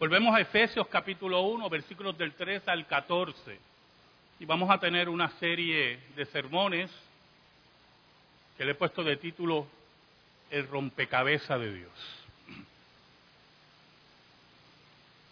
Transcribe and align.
Volvemos 0.00 0.34
a 0.34 0.40
Efesios 0.40 0.86
capítulo 0.86 1.42
1, 1.42 1.68
versículos 1.68 2.16
del 2.16 2.32
3 2.32 2.66
al 2.68 2.86
14. 2.86 3.58
Y 4.38 4.46
vamos 4.46 4.70
a 4.70 4.80
tener 4.80 5.10
una 5.10 5.28
serie 5.32 6.00
de 6.16 6.24
sermones 6.24 6.90
que 8.56 8.64
le 8.64 8.70
he 8.70 8.74
puesto 8.76 9.04
de 9.04 9.18
título 9.18 9.66
El 10.50 10.66
rompecabezas 10.68 11.60
de 11.60 11.74
Dios. 11.74 11.92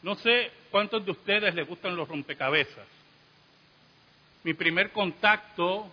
No 0.03 0.17
sé 0.17 0.53
cuántos 0.71 1.03
de 1.03 1.13
ustedes 1.13 1.55
les 1.55 1.67
gustan 1.67 1.97
los 1.97 2.07
rompecabezas. 2.07 2.87
Mi 4.45 4.53
primer 4.53 4.93
contacto, 4.93 5.91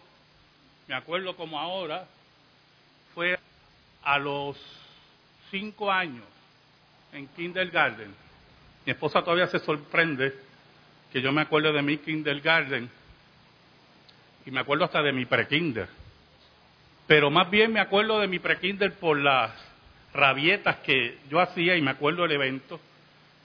me 0.90 0.96
acuerdo 0.96 1.38
como 1.38 1.58
ahora, 1.58 2.10
fue 3.14 3.40
a 4.04 4.20
los 4.20 4.58
cinco 5.50 5.90
años 5.90 6.26
en 7.14 7.26
kindergarten. 7.30 8.25
Mi 8.86 8.92
esposa 8.92 9.24
todavía 9.24 9.48
se 9.48 9.60
sorprende 9.60 10.34
que 11.12 11.22
yo 11.22 11.32
me 11.32 11.42
acuerdo 11.42 11.74
de 11.74 11.82
mi 11.82 11.98
kindergarten 11.98 12.90
y 14.46 14.52
me 14.52 14.60
acuerdo 14.60 14.86
hasta 14.86 15.02
de 15.02 15.12
mi 15.12 15.26
prekinder. 15.26 15.88
Pero 17.08 17.32
más 17.32 17.50
bien 17.50 17.74
me 17.74 17.80
acuerdo 17.80 18.20
de 18.20 18.28
mi 18.28 18.40
prekinder 18.40 18.94
por 18.94 19.18
las 19.18 19.52
rabietas 20.14 20.78
que 20.78 21.18
yo 21.30 21.40
hacía 21.40 21.76
y 21.76 21.82
me 21.82 21.92
acuerdo 21.92 22.24
del 22.24 22.34
evento 22.34 22.80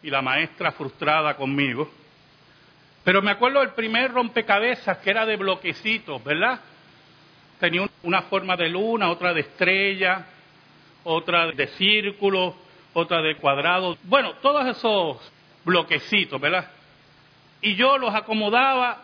y 0.03 0.11
la 0.11 0.21
maestra 0.21 0.73
frustrada 0.73 1.35
conmigo. 1.37 1.91
Pero 3.03 3.23
me 3.23 3.31
acuerdo 3.31 3.61
del 3.61 3.71
primer 3.71 4.13
rompecabezas 4.13 4.99
que 4.99 5.11
era 5.11 5.25
de 5.25 5.37
bloquecitos, 5.37 6.23
¿verdad? 6.23 6.61
Tenía 7.59 7.89
una 8.03 8.23
forma 8.23 8.57
de 8.57 8.69
luna, 8.69 9.11
otra 9.11 9.33
de 9.33 9.41
estrella, 9.41 10.27
otra 11.05 11.51
de 11.53 11.67
círculo, 11.69 12.57
otra 12.93 13.23
de 13.23 13.37
cuadrado. 13.37 13.97
Bueno, 14.05 14.35
todos 14.43 14.67
esos 14.67 15.33
bloquecitos, 15.65 16.41
¿verdad? 16.41 16.71
Y 17.61 17.75
yo 17.75 17.99
los 17.99 18.15
acomodaba 18.15 19.03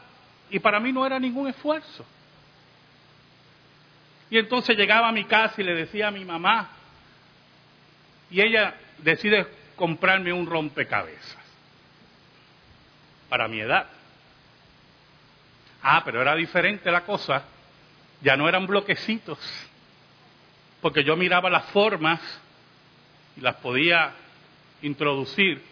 y 0.51 0.59
para 0.59 0.81
mí 0.81 0.93
no 0.93 1.05
era 1.07 1.19
ningún 1.19 1.49
esfuerzo. 1.49 2.05
Y 4.31 4.39
entonces 4.39 4.77
llegaba 4.77 5.09
a 5.09 5.13
mi 5.13 5.25
casa 5.25 5.61
y 5.61 5.65
le 5.65 5.75
decía 5.75 6.09
a 6.09 6.11
mi 6.11 6.25
mamá, 6.25 6.71
y 8.31 8.41
ella 8.41 8.75
decide 8.99 9.47
comprarme 9.77 10.33
un 10.33 10.47
rompecabezas 10.47 11.45
para 13.29 13.47
mi 13.47 13.61
edad. 13.61 13.87
Ah, 15.83 16.03
pero 16.05 16.21
era 16.21 16.35
diferente 16.35 16.91
la 16.91 17.03
cosa. 17.03 17.45
Ya 18.23 18.37
no 18.37 18.49
eran 18.49 18.67
bloquecitos, 18.67 19.39
porque 20.81 21.05
yo 21.05 21.17
miraba 21.17 21.51
las 21.51 21.67
formas 21.67 22.21
y 23.37 23.41
las 23.41 23.57
podía 23.57 24.13
introducir. 24.83 25.63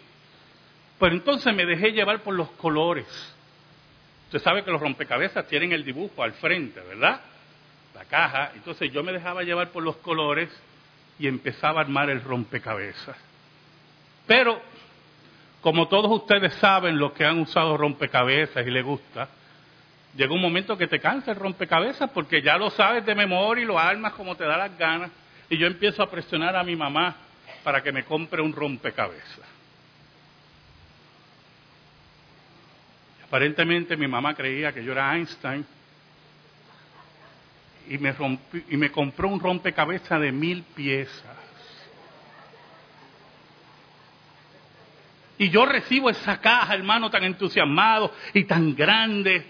Pero 0.99 1.13
entonces 1.13 1.53
me 1.53 1.65
dejé 1.65 1.91
llevar 1.91 2.21
por 2.21 2.33
los 2.33 2.49
colores. 2.51 3.05
Usted 4.25 4.39
sabe 4.39 4.63
que 4.63 4.71
los 4.71 4.81
rompecabezas 4.81 5.47
tienen 5.47 5.71
el 5.71 5.83
dibujo 5.83 6.23
al 6.23 6.33
frente, 6.33 6.79
¿verdad? 6.81 7.21
La 7.93 8.05
caja. 8.05 8.51
Entonces 8.55 8.91
yo 8.91 9.03
me 9.03 9.11
dejaba 9.11 9.43
llevar 9.43 9.69
por 9.69 9.83
los 9.83 9.97
colores 9.97 10.49
y 11.19 11.27
empezaba 11.27 11.81
a 11.81 11.83
armar 11.83 12.09
el 12.09 12.21
rompecabezas. 12.21 13.17
Pero, 14.27 14.59
como 15.61 15.87
todos 15.87 16.11
ustedes 16.11 16.53
saben, 16.55 16.97
los 16.97 17.13
que 17.13 17.25
han 17.25 17.39
usado 17.39 17.77
rompecabezas 17.77 18.65
y 18.65 18.71
les 18.71 18.83
gusta, 18.83 19.29
llega 20.15 20.33
un 20.33 20.41
momento 20.41 20.77
que 20.77 20.87
te 20.87 20.99
cansa 20.99 21.31
el 21.31 21.37
rompecabezas 21.37 22.09
porque 22.11 22.41
ya 22.41 22.57
lo 22.57 22.69
sabes 22.71 23.05
de 23.05 23.15
memoria 23.15 23.63
y 23.63 23.67
lo 23.67 23.77
armas 23.77 24.13
como 24.13 24.35
te 24.35 24.45
da 24.45 24.57
las 24.57 24.77
ganas. 24.77 25.11
Y 25.49 25.57
yo 25.57 25.67
empiezo 25.67 26.01
a 26.01 26.09
presionar 26.09 26.55
a 26.55 26.63
mi 26.63 26.75
mamá 26.75 27.15
para 27.65 27.81
que 27.81 27.91
me 27.91 28.05
compre 28.05 28.43
un 28.43 28.53
rompecabezas. 28.53 29.39
Aparentemente 33.25 33.97
mi 33.97 34.07
mamá 34.07 34.35
creía 34.35 34.71
que 34.71 34.83
yo 34.83 34.91
era 34.91 35.15
Einstein 35.15 35.65
y 37.89 37.97
me, 37.97 38.13
y 38.69 38.77
me 38.77 38.91
compró 38.91 39.29
un 39.29 39.39
rompecabezas 39.39 40.21
de 40.21 40.31
mil 40.31 40.61
piezas. 40.75 41.37
Y 45.39 45.49
yo 45.49 45.65
recibo 45.65 46.11
esa 46.11 46.39
caja, 46.39 46.75
hermano, 46.75 47.09
tan 47.09 47.23
entusiasmado 47.23 48.13
y 48.35 48.43
tan 48.43 48.75
grande. 48.75 49.43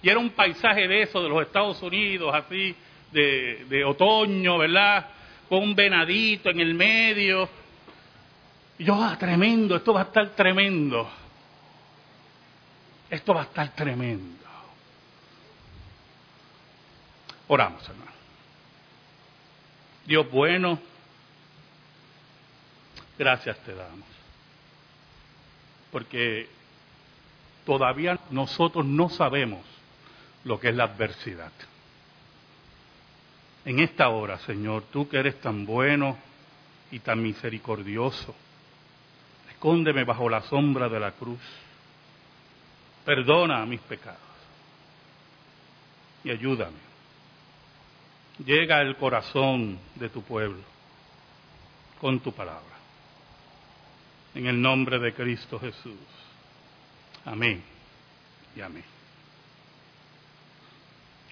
Y 0.00 0.08
era 0.08 0.18
un 0.18 0.30
paisaje 0.30 0.88
de 0.88 1.02
eso, 1.02 1.22
de 1.22 1.28
los 1.28 1.42
Estados 1.42 1.82
Unidos, 1.82 2.34
así, 2.34 2.74
de, 3.12 3.66
de 3.68 3.84
otoño, 3.84 4.56
¿verdad? 4.56 5.06
Con 5.48 5.62
un 5.62 5.74
venadito 5.74 6.50
en 6.50 6.60
el 6.60 6.74
medio. 6.74 7.48
Y 8.78 8.84
yo, 8.84 8.94
ah, 8.94 9.16
tremendo, 9.18 9.76
esto 9.76 9.92
va 9.92 10.00
a 10.00 10.04
estar 10.04 10.30
tremendo. 10.30 11.10
Esto 13.10 13.34
va 13.34 13.42
a 13.42 13.44
estar 13.44 13.74
tremendo. 13.74 14.42
Oramos, 17.48 17.86
hermano. 17.88 18.12
Dios 20.06 20.30
bueno, 20.30 20.78
gracias 23.18 23.58
te 23.58 23.74
damos 23.74 24.12
porque 25.92 26.48
todavía 27.64 28.18
nosotros 28.30 28.84
no 28.84 29.10
sabemos 29.10 29.60
lo 30.42 30.58
que 30.58 30.70
es 30.70 30.74
la 30.74 30.84
adversidad. 30.84 31.52
En 33.64 33.78
esta 33.78 34.08
hora, 34.08 34.38
Señor, 34.40 34.84
tú 34.92 35.08
que 35.08 35.18
eres 35.18 35.40
tan 35.40 35.64
bueno 35.64 36.18
y 36.90 36.98
tan 36.98 37.22
misericordioso, 37.22 38.34
escóndeme 39.50 40.04
bajo 40.04 40.28
la 40.28 40.42
sombra 40.42 40.88
de 40.88 40.98
la 40.98 41.12
cruz, 41.12 41.40
perdona 43.04 43.64
mis 43.66 43.80
pecados 43.80 44.20
y 46.24 46.30
ayúdame. 46.30 46.78
Llega 48.44 48.78
al 48.78 48.96
corazón 48.96 49.78
de 49.94 50.08
tu 50.08 50.22
pueblo 50.22 50.62
con 52.00 52.18
tu 52.20 52.32
palabra 52.32 52.72
en 54.34 54.46
el 54.46 54.60
nombre 54.60 54.98
de 54.98 55.14
Cristo 55.14 55.58
Jesús. 55.58 55.98
Amén 57.24 57.62
y 58.56 58.60
amén. 58.60 58.91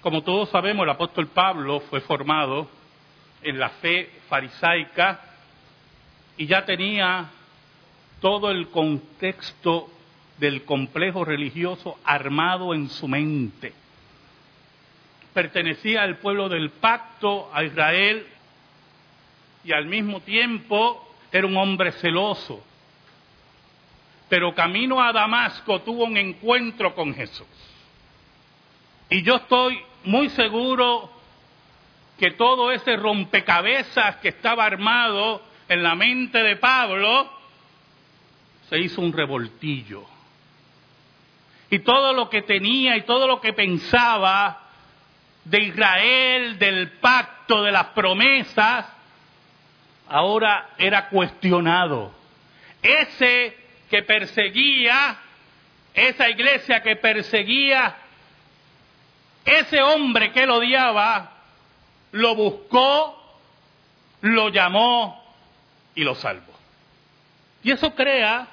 Como 0.01 0.23
todos 0.23 0.49
sabemos, 0.49 0.83
el 0.83 0.89
apóstol 0.89 1.27
Pablo 1.27 1.79
fue 1.81 2.01
formado 2.01 2.67
en 3.43 3.59
la 3.59 3.69
fe 3.69 4.09
farisaica 4.27 5.21
y 6.37 6.47
ya 6.47 6.65
tenía 6.65 7.29
todo 8.19 8.49
el 8.49 8.69
contexto 8.69 9.89
del 10.39 10.65
complejo 10.65 11.23
religioso 11.23 11.99
armado 12.03 12.73
en 12.73 12.89
su 12.89 13.07
mente. 13.07 13.73
Pertenecía 15.35 16.01
al 16.01 16.17
pueblo 16.17 16.49
del 16.49 16.71
pacto, 16.71 17.51
a 17.53 17.63
Israel, 17.63 18.25
y 19.63 19.71
al 19.71 19.85
mismo 19.85 20.21
tiempo 20.21 21.15
era 21.31 21.45
un 21.45 21.55
hombre 21.57 21.91
celoso, 21.91 22.63
pero 24.27 24.55
camino 24.55 24.99
a 24.99 25.13
Damasco 25.13 25.81
tuvo 25.81 26.05
un 26.05 26.17
encuentro 26.17 26.95
con 26.95 27.13
Jesús. 27.13 27.70
Y 29.11 29.23
yo 29.23 29.35
estoy 29.35 29.77
muy 30.05 30.29
seguro 30.29 31.11
que 32.17 32.31
todo 32.31 32.71
ese 32.71 32.95
rompecabezas 32.95 34.15
que 34.17 34.29
estaba 34.29 34.65
armado 34.65 35.41
en 35.67 35.83
la 35.83 35.95
mente 35.95 36.41
de 36.41 36.55
Pablo 36.55 37.29
se 38.69 38.79
hizo 38.79 39.01
un 39.01 39.11
revoltillo. 39.11 40.05
Y 41.69 41.79
todo 41.79 42.13
lo 42.13 42.29
que 42.29 42.43
tenía 42.43 42.95
y 42.95 43.01
todo 43.01 43.27
lo 43.27 43.41
que 43.41 43.51
pensaba 43.51 44.69
de 45.43 45.59
Israel, 45.59 46.57
del 46.57 46.91
pacto, 46.91 47.63
de 47.63 47.71
las 47.73 47.87
promesas, 47.87 48.85
ahora 50.07 50.69
era 50.77 51.09
cuestionado. 51.09 52.13
Ese 52.81 53.57
que 53.89 54.03
perseguía, 54.03 55.17
esa 55.93 56.29
iglesia 56.29 56.81
que 56.81 56.95
perseguía, 56.95 57.97
ese 59.45 59.81
hombre 59.81 60.31
que 60.31 60.45
lo 60.45 60.57
odiaba, 60.57 61.31
lo 62.11 62.35
buscó, 62.35 63.39
lo 64.21 64.49
llamó 64.49 65.23
y 65.95 66.03
lo 66.03 66.15
salvó. 66.15 66.53
Y 67.63 67.71
eso 67.71 67.93
crea 67.95 68.47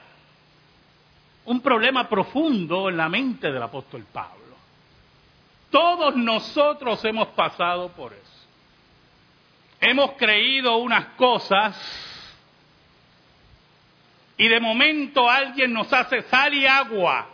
un 1.45 1.61
problema 1.61 2.09
profundo 2.09 2.89
en 2.89 2.97
la 2.97 3.09
mente 3.09 3.51
del 3.51 3.63
apóstol 3.63 4.05
Pablo. 4.13 4.39
Todos 5.71 6.17
nosotros 6.17 7.05
hemos 7.05 7.29
pasado 7.29 7.91
por 7.91 8.13
eso. 8.13 8.23
Hemos 9.81 10.13
creído 10.13 10.77
unas 10.79 11.07
cosas 11.17 11.77
y 14.37 14.49
de 14.49 14.61
momento 14.61 15.29
alguien 15.29 15.73
nos 15.73 15.93
hace 15.93 16.23
sal 16.23 16.55
y 16.55 16.67
agua 16.67 17.29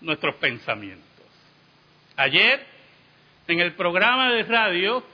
nuestros 0.00 0.34
pensamientos. 0.36 1.05
Ayer, 2.16 2.66
en 3.48 3.60
el 3.60 3.74
programa 3.74 4.30
de 4.32 4.42
radio, 4.44 5.04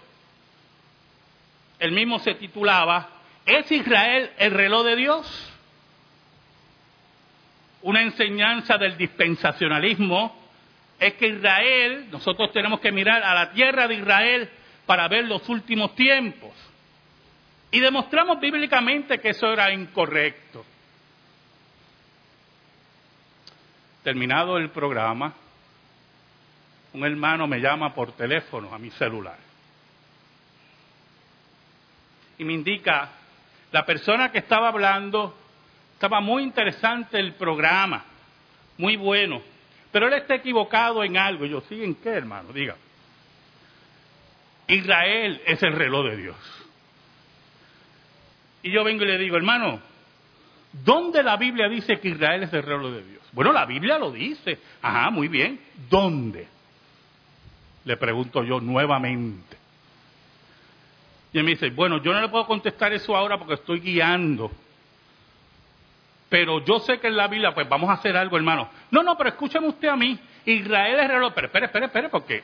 el 1.78 1.93
mismo 1.93 2.19
se 2.20 2.34
titulaba, 2.34 3.08
¿Es 3.44 3.70
Israel 3.72 4.31
el 4.38 4.52
reloj 4.52 4.84
de 4.84 4.96
Dios? 4.96 5.52
una 7.82 8.02
enseñanza 8.02 8.78
del 8.78 8.96
dispensacionalismo 8.96 10.40
es 10.99 11.14
que 11.14 11.28
Israel, 11.28 12.06
nosotros 12.10 12.52
tenemos 12.52 12.81
que 12.81 12.93
mirar 12.93 13.22
a 13.22 13.34
la 13.34 13.52
tierra 13.52 13.88
de 13.88 13.94
Israel 13.94 14.48
para 14.87 15.08
ver 15.08 15.25
los 15.25 15.48
últimos 15.48 15.94
tiempos. 15.94 16.52
Y 17.72 17.81
demostramos 17.81 18.38
bíblicamente 18.38 19.19
que 19.19 19.31
eso 19.31 19.52
era 19.52 19.72
incorrecto. 19.72 20.64
Terminado 24.05 24.58
el 24.58 24.70
programa, 24.70 25.34
un 26.94 27.04
hermano 27.04 27.46
me 27.46 27.58
llama 27.58 27.94
por 27.94 28.12
teléfono 28.12 28.74
a 28.74 28.78
mi 28.78 28.90
celular 28.90 29.52
y 32.42 32.44
me 32.44 32.52
indica, 32.52 33.10
la 33.70 33.84
persona 33.84 34.30
que 34.30 34.38
estaba 34.38 34.68
hablando, 34.68 35.34
estaba 35.94 36.20
muy 36.20 36.42
interesante 36.42 37.18
el 37.18 37.34
programa, 37.34 38.04
muy 38.78 38.96
bueno, 38.96 39.42
pero 39.90 40.08
él 40.08 40.14
está 40.14 40.34
equivocado 40.34 41.04
en 41.04 41.16
algo. 41.16 41.44
yo, 41.46 41.60
¿sí 41.62 41.82
en 41.82 41.94
qué, 41.96 42.10
hermano? 42.10 42.52
Diga. 42.52 42.76
Israel 44.66 45.40
es 45.46 45.62
el 45.62 45.72
reloj 45.74 46.06
de 46.06 46.16
Dios. 46.16 46.36
Y 48.62 48.72
yo 48.72 48.84
vengo 48.84 49.04
y 49.04 49.06
le 49.06 49.18
digo, 49.18 49.36
hermano, 49.36 49.80
¿dónde 50.72 51.22
la 51.22 51.36
Biblia 51.36 51.68
dice 51.68 51.98
que 52.00 52.08
Israel 52.08 52.44
es 52.44 52.52
el 52.52 52.62
reloj 52.62 52.92
de 52.92 53.04
Dios? 53.04 53.22
Bueno, 53.32 53.52
la 53.52 53.66
Biblia 53.66 53.98
lo 53.98 54.10
dice. 54.10 54.58
Ajá, 54.80 55.10
muy 55.10 55.28
bien. 55.28 55.60
¿Dónde? 55.90 56.48
Le 57.84 57.96
pregunto 57.96 58.44
yo 58.44 58.61
nuevamente. 58.61 59.56
Y 61.32 61.38
él 61.38 61.44
me 61.44 61.52
dice, 61.52 61.70
bueno, 61.70 62.02
yo 62.02 62.12
no 62.12 62.20
le 62.20 62.29
puedo 62.29 62.46
contestar 62.46 62.93
eso 62.93 63.17
ahora 63.17 63.38
porque 63.38 63.55
estoy 63.55 63.81
guiando. 63.81 64.50
Pero 66.29 66.64
yo 66.64 66.79
sé 66.81 66.99
que 66.99 67.08
en 67.08 67.17
la 67.17 67.29
Biblia, 67.29 67.55
pues 67.55 67.69
vamos 67.69 67.90
a 67.90 67.94
hacer 67.94 68.17
algo, 68.17 68.37
hermano. 68.37 68.69
No, 68.90 69.02
no, 69.02 69.17
pero 69.17 69.31
escúcheme 69.31 69.69
usted 69.69 69.88
a 69.88 69.96
mí. 69.96 70.19
Israel 70.44 70.99
es 70.99 71.08
reloj. 71.08 71.32
Pero 71.34 71.46
espere, 71.46 71.67
espere, 71.67 71.87
espere, 71.87 72.08
porque 72.08 72.43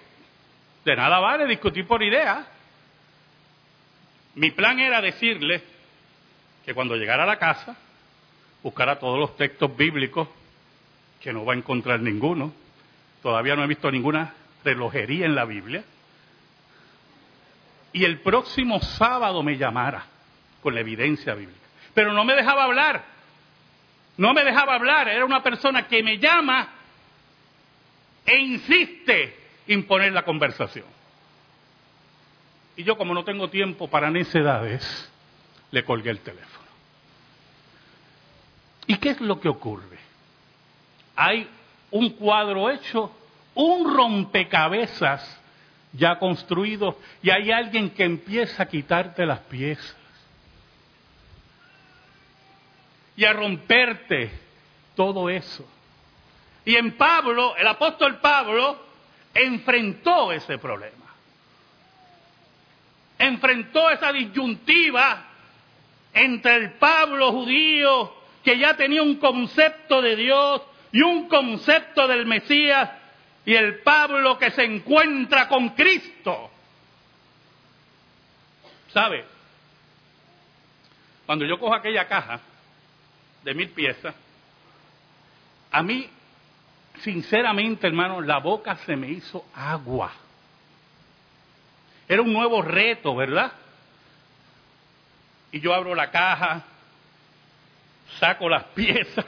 de 0.84 0.96
nada 0.96 1.18
vale 1.20 1.46
discutir 1.46 1.86
por 1.86 2.02
ideas. 2.02 2.46
Mi 4.34 4.50
plan 4.50 4.78
era 4.78 5.00
decirle 5.00 5.62
que 6.64 6.74
cuando 6.74 6.96
llegara 6.96 7.24
a 7.24 7.26
la 7.26 7.38
casa, 7.38 7.76
buscara 8.62 8.98
todos 8.98 9.18
los 9.18 9.36
textos 9.36 9.74
bíblicos, 9.76 10.28
que 11.20 11.32
no 11.32 11.44
va 11.44 11.54
a 11.54 11.56
encontrar 11.56 12.00
ninguno. 12.00 12.52
Todavía 13.22 13.56
no 13.56 13.64
he 13.64 13.66
visto 13.66 13.90
ninguna 13.90 14.34
relojería 14.68 15.26
en 15.26 15.34
la 15.34 15.44
Biblia. 15.44 15.84
Y 17.92 18.04
el 18.04 18.20
próximo 18.20 18.80
sábado 18.80 19.42
me 19.42 19.56
llamara 19.56 20.04
con 20.62 20.74
la 20.74 20.80
evidencia 20.80 21.34
bíblica. 21.34 21.66
Pero 21.94 22.12
no 22.12 22.24
me 22.24 22.34
dejaba 22.34 22.64
hablar. 22.64 23.04
No 24.16 24.34
me 24.34 24.44
dejaba 24.44 24.74
hablar. 24.74 25.08
Era 25.08 25.24
una 25.24 25.42
persona 25.42 25.86
que 25.86 26.02
me 26.02 26.18
llama 26.18 26.68
e 28.26 28.38
insiste 28.38 29.36
en 29.66 29.86
poner 29.86 30.12
la 30.12 30.22
conversación. 30.22 30.86
Y 32.76 32.84
yo 32.84 32.96
como 32.96 33.14
no 33.14 33.24
tengo 33.24 33.48
tiempo 33.48 33.88
para 33.88 34.10
necedades, 34.10 35.10
le 35.70 35.84
colgué 35.84 36.10
el 36.10 36.20
teléfono. 36.20 36.68
¿Y 38.86 38.96
qué 38.98 39.10
es 39.10 39.20
lo 39.20 39.40
que 39.40 39.48
ocurre? 39.48 39.98
Hay 41.16 41.48
un 41.90 42.10
cuadro 42.10 42.70
hecho, 42.70 43.10
un 43.58 43.92
rompecabezas 43.92 45.36
ya 45.92 46.18
construido 46.20 46.96
y 47.22 47.30
hay 47.30 47.50
alguien 47.50 47.90
que 47.90 48.04
empieza 48.04 48.62
a 48.62 48.68
quitarte 48.68 49.26
las 49.26 49.40
piezas 49.40 49.96
y 53.16 53.24
a 53.24 53.32
romperte 53.32 54.30
todo 54.94 55.28
eso. 55.28 55.68
Y 56.64 56.76
en 56.76 56.96
Pablo, 56.96 57.56
el 57.56 57.66
apóstol 57.66 58.18
Pablo, 58.20 58.78
enfrentó 59.34 60.30
ese 60.30 60.56
problema. 60.58 61.06
Enfrentó 63.18 63.90
esa 63.90 64.12
disyuntiva 64.12 65.24
entre 66.14 66.54
el 66.54 66.72
Pablo 66.74 67.32
judío, 67.32 68.14
que 68.44 68.56
ya 68.56 68.74
tenía 68.74 69.02
un 69.02 69.16
concepto 69.16 70.00
de 70.00 70.14
Dios 70.14 70.62
y 70.92 71.02
un 71.02 71.28
concepto 71.28 72.06
del 72.06 72.24
Mesías, 72.24 72.90
y 73.48 73.56
el 73.56 73.78
Pablo 73.78 74.38
que 74.38 74.50
se 74.50 74.62
encuentra 74.62 75.48
con 75.48 75.70
Cristo. 75.70 76.50
¿Sabe? 78.92 79.24
Cuando 81.24 81.46
yo 81.46 81.58
cojo 81.58 81.74
aquella 81.74 82.06
caja 82.06 82.40
de 83.42 83.54
mil 83.54 83.70
piezas, 83.70 84.14
a 85.70 85.82
mí, 85.82 86.10
sinceramente, 87.00 87.86
hermano, 87.86 88.20
la 88.20 88.36
boca 88.36 88.76
se 88.84 88.94
me 88.96 89.08
hizo 89.08 89.46
agua. 89.54 90.12
Era 92.06 92.20
un 92.20 92.34
nuevo 92.34 92.60
reto, 92.60 93.16
¿verdad? 93.16 93.50
Y 95.52 95.60
yo 95.60 95.72
abro 95.72 95.94
la 95.94 96.10
caja, 96.10 96.64
saco 98.20 98.46
las 98.46 98.64
piezas, 98.74 99.24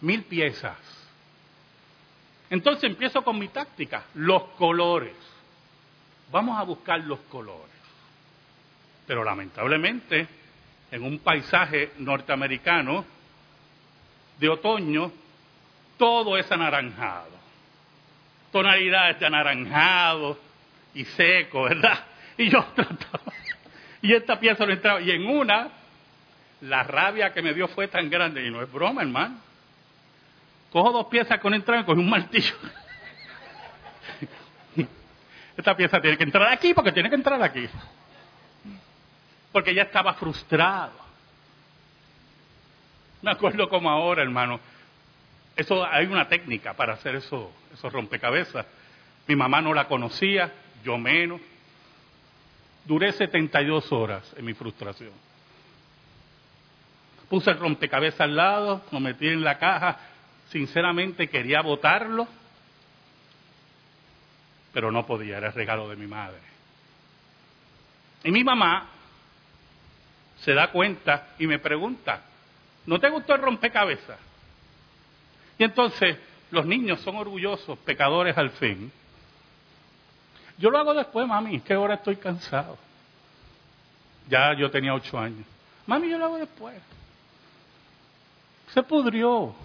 mil 0.00 0.24
piezas. 0.24 1.03
Entonces 2.50 2.84
empiezo 2.84 3.22
con 3.22 3.38
mi 3.38 3.48
táctica, 3.48 4.04
los 4.14 4.42
colores. 4.56 5.14
Vamos 6.30 6.58
a 6.58 6.62
buscar 6.64 7.00
los 7.00 7.20
colores. 7.20 7.72
Pero 9.06 9.24
lamentablemente, 9.24 10.26
en 10.90 11.02
un 11.02 11.18
paisaje 11.18 11.92
norteamericano 11.98 13.04
de 14.38 14.48
otoño, 14.48 15.12
todo 15.96 16.36
es 16.36 16.50
anaranjado. 16.50 17.30
Tonalidades 18.52 19.18
de 19.20 19.26
anaranjado 19.26 20.38
y 20.94 21.04
seco, 21.04 21.64
¿verdad? 21.64 22.04
Y 22.36 22.50
yo 22.50 22.64
trataba. 22.74 23.32
Y 24.02 24.12
esta 24.12 24.40
pieza 24.40 24.66
no 24.66 24.72
entraba. 24.72 25.00
Y 25.00 25.12
en 25.12 25.24
una, 25.24 25.68
la 26.62 26.82
rabia 26.82 27.32
que 27.32 27.40
me 27.42 27.54
dio 27.54 27.68
fue 27.68 27.86
tan 27.86 28.10
grande. 28.10 28.44
Y 28.44 28.50
no 28.50 28.60
es 28.60 28.72
broma, 28.72 29.02
hermano 29.02 29.43
cojo 30.74 30.90
dos 30.90 31.06
piezas 31.06 31.38
con 31.38 31.54
entrada 31.54 31.82
y 31.82 31.84
cojo 31.84 32.00
un 32.00 32.10
martillo. 32.10 32.52
Esta 35.56 35.76
pieza 35.76 36.00
tiene 36.00 36.16
que 36.16 36.24
entrar 36.24 36.52
aquí 36.52 36.74
porque 36.74 36.90
tiene 36.90 37.08
que 37.08 37.14
entrar 37.14 37.40
aquí. 37.40 37.68
Porque 39.52 39.72
ya 39.72 39.82
estaba 39.82 40.14
frustrado. 40.14 40.94
Me 43.22 43.30
acuerdo 43.30 43.68
como 43.68 43.88
ahora, 43.88 44.22
hermano. 44.22 44.58
Eso 45.54 45.86
hay 45.86 46.06
una 46.06 46.26
técnica 46.26 46.74
para 46.74 46.94
hacer 46.94 47.14
eso, 47.14 47.52
esos 47.72 47.92
rompecabezas. 47.92 48.66
Mi 49.28 49.36
mamá 49.36 49.62
no 49.62 49.72
la 49.74 49.86
conocía, 49.86 50.52
yo 50.82 50.98
menos. 50.98 51.40
Duré 52.84 53.12
72 53.12 53.92
horas 53.92 54.34
en 54.36 54.44
mi 54.44 54.54
frustración. 54.54 55.12
Puse 57.28 57.52
el 57.52 57.60
rompecabezas 57.60 58.22
al 58.22 58.34
lado, 58.34 58.82
lo 58.90 58.98
metí 58.98 59.28
en 59.28 59.44
la 59.44 59.56
caja, 59.56 60.13
sinceramente 60.54 61.28
quería 61.28 61.62
votarlo, 61.62 62.28
pero 64.72 64.92
no 64.92 65.04
podía, 65.04 65.38
era 65.38 65.48
el 65.48 65.52
regalo 65.52 65.88
de 65.88 65.96
mi 65.96 66.06
madre. 66.06 66.38
Y 68.22 68.30
mi 68.30 68.44
mamá 68.44 68.86
se 70.42 70.54
da 70.54 70.70
cuenta 70.70 71.34
y 71.40 71.48
me 71.48 71.58
pregunta, 71.58 72.22
¿no 72.86 73.00
te 73.00 73.10
gustó 73.10 73.34
el 73.34 73.42
rompecabezas? 73.42 74.20
Y 75.58 75.64
entonces 75.64 76.18
los 76.52 76.64
niños 76.64 77.00
son 77.00 77.16
orgullosos, 77.16 77.76
pecadores 77.80 78.38
al 78.38 78.50
fin. 78.50 78.92
Yo 80.56 80.70
lo 80.70 80.78
hago 80.78 80.94
después, 80.94 81.26
mami, 81.26 81.62
que 81.62 81.74
ahora 81.74 81.96
estoy 81.96 82.14
cansado. 82.14 82.78
Ya 84.28 84.54
yo 84.56 84.70
tenía 84.70 84.94
ocho 84.94 85.18
años. 85.18 85.46
Mami, 85.88 86.10
yo 86.10 86.16
lo 86.16 86.26
hago 86.26 86.38
después. 86.38 86.80
Se 88.72 88.84
pudrió 88.84 89.56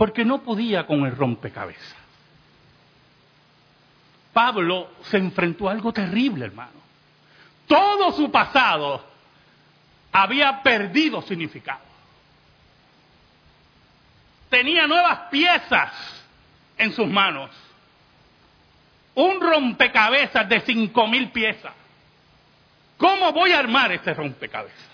porque 0.00 0.24
no 0.24 0.40
podía 0.40 0.86
con 0.86 1.04
el 1.04 1.14
rompecabezas. 1.14 1.94
Pablo 4.32 4.92
se 5.02 5.18
enfrentó 5.18 5.68
a 5.68 5.72
algo 5.72 5.92
terrible, 5.92 6.46
hermano. 6.46 6.80
Todo 7.66 8.10
su 8.12 8.30
pasado 8.30 9.04
había 10.10 10.62
perdido 10.62 11.20
significado. 11.20 11.82
Tenía 14.48 14.86
nuevas 14.86 15.28
piezas 15.30 15.92
en 16.78 16.94
sus 16.94 17.06
manos. 17.06 17.50
Un 19.16 19.38
rompecabezas 19.38 20.48
de 20.48 20.60
cinco 20.62 21.08
mil 21.08 21.30
piezas. 21.30 21.74
¿Cómo 22.96 23.34
voy 23.34 23.52
a 23.52 23.58
armar 23.58 23.92
este 23.92 24.14
rompecabezas? 24.14 24.89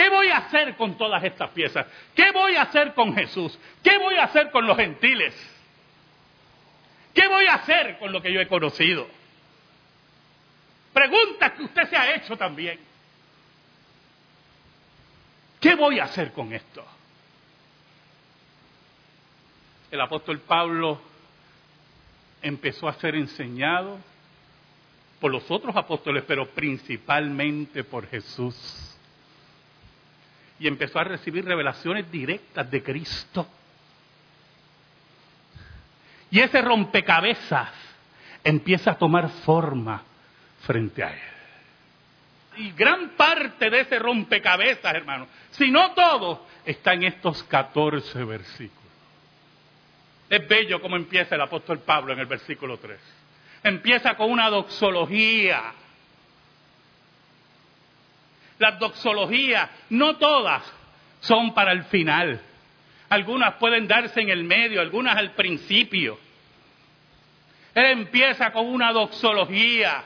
¿Qué 0.00 0.08
voy 0.08 0.28
a 0.28 0.38
hacer 0.38 0.76
con 0.76 0.96
todas 0.96 1.22
estas 1.22 1.50
piezas? 1.50 1.86
¿Qué 2.14 2.32
voy 2.32 2.56
a 2.56 2.62
hacer 2.62 2.94
con 2.94 3.14
Jesús? 3.14 3.58
¿Qué 3.82 3.98
voy 3.98 4.14
a 4.14 4.24
hacer 4.24 4.50
con 4.50 4.66
los 4.66 4.74
gentiles? 4.74 5.34
¿Qué 7.12 7.28
voy 7.28 7.44
a 7.44 7.56
hacer 7.56 7.98
con 7.98 8.10
lo 8.10 8.22
que 8.22 8.32
yo 8.32 8.40
he 8.40 8.48
conocido? 8.48 9.06
Preguntas 10.94 11.52
que 11.52 11.64
usted 11.64 11.90
se 11.90 11.96
ha 11.98 12.14
hecho 12.14 12.34
también. 12.34 12.80
¿Qué 15.60 15.74
voy 15.74 15.98
a 15.98 16.04
hacer 16.04 16.32
con 16.32 16.50
esto? 16.54 16.82
El 19.90 20.00
apóstol 20.00 20.38
Pablo 20.40 20.98
empezó 22.40 22.88
a 22.88 22.94
ser 22.94 23.16
enseñado 23.16 23.98
por 25.20 25.30
los 25.30 25.50
otros 25.50 25.76
apóstoles, 25.76 26.24
pero 26.26 26.48
principalmente 26.48 27.84
por 27.84 28.08
Jesús. 28.08 28.89
Y 30.60 30.68
empezó 30.68 31.00
a 31.00 31.04
recibir 31.04 31.44
revelaciones 31.44 32.10
directas 32.12 32.70
de 32.70 32.82
Cristo. 32.82 33.48
Y 36.30 36.38
ese 36.38 36.62
rompecabezas 36.62 37.70
empieza 38.44 38.92
a 38.92 38.98
tomar 38.98 39.28
forma 39.44 40.02
frente 40.62 41.02
a 41.02 41.12
él. 41.12 41.20
Y 42.56 42.72
gran 42.72 43.10
parte 43.10 43.70
de 43.70 43.80
ese 43.80 43.98
rompecabezas, 43.98 44.94
hermano, 44.94 45.26
si 45.50 45.70
no 45.70 45.92
todo, 45.92 46.46
está 46.64 46.92
en 46.92 47.04
estos 47.04 47.42
14 47.44 48.22
versículos. 48.24 48.80
Es 50.28 50.46
bello 50.46 50.80
como 50.80 50.96
empieza 50.96 51.34
el 51.34 51.40
apóstol 51.40 51.80
Pablo 51.80 52.12
en 52.12 52.20
el 52.20 52.26
versículo 52.26 52.78
3. 52.78 52.98
Empieza 53.64 54.14
con 54.16 54.30
una 54.30 54.48
doxología. 54.48 55.72
Las 58.60 58.78
doxologías, 58.78 59.70
no 59.88 60.18
todas, 60.18 60.62
son 61.20 61.54
para 61.54 61.72
el 61.72 61.84
final. 61.84 62.38
Algunas 63.08 63.54
pueden 63.54 63.88
darse 63.88 64.20
en 64.20 64.28
el 64.28 64.44
medio, 64.44 64.82
algunas 64.82 65.16
al 65.16 65.32
principio. 65.32 66.18
Él 67.74 67.86
empieza 67.86 68.52
con 68.52 68.66
una 68.66 68.92
doxología 68.92 70.04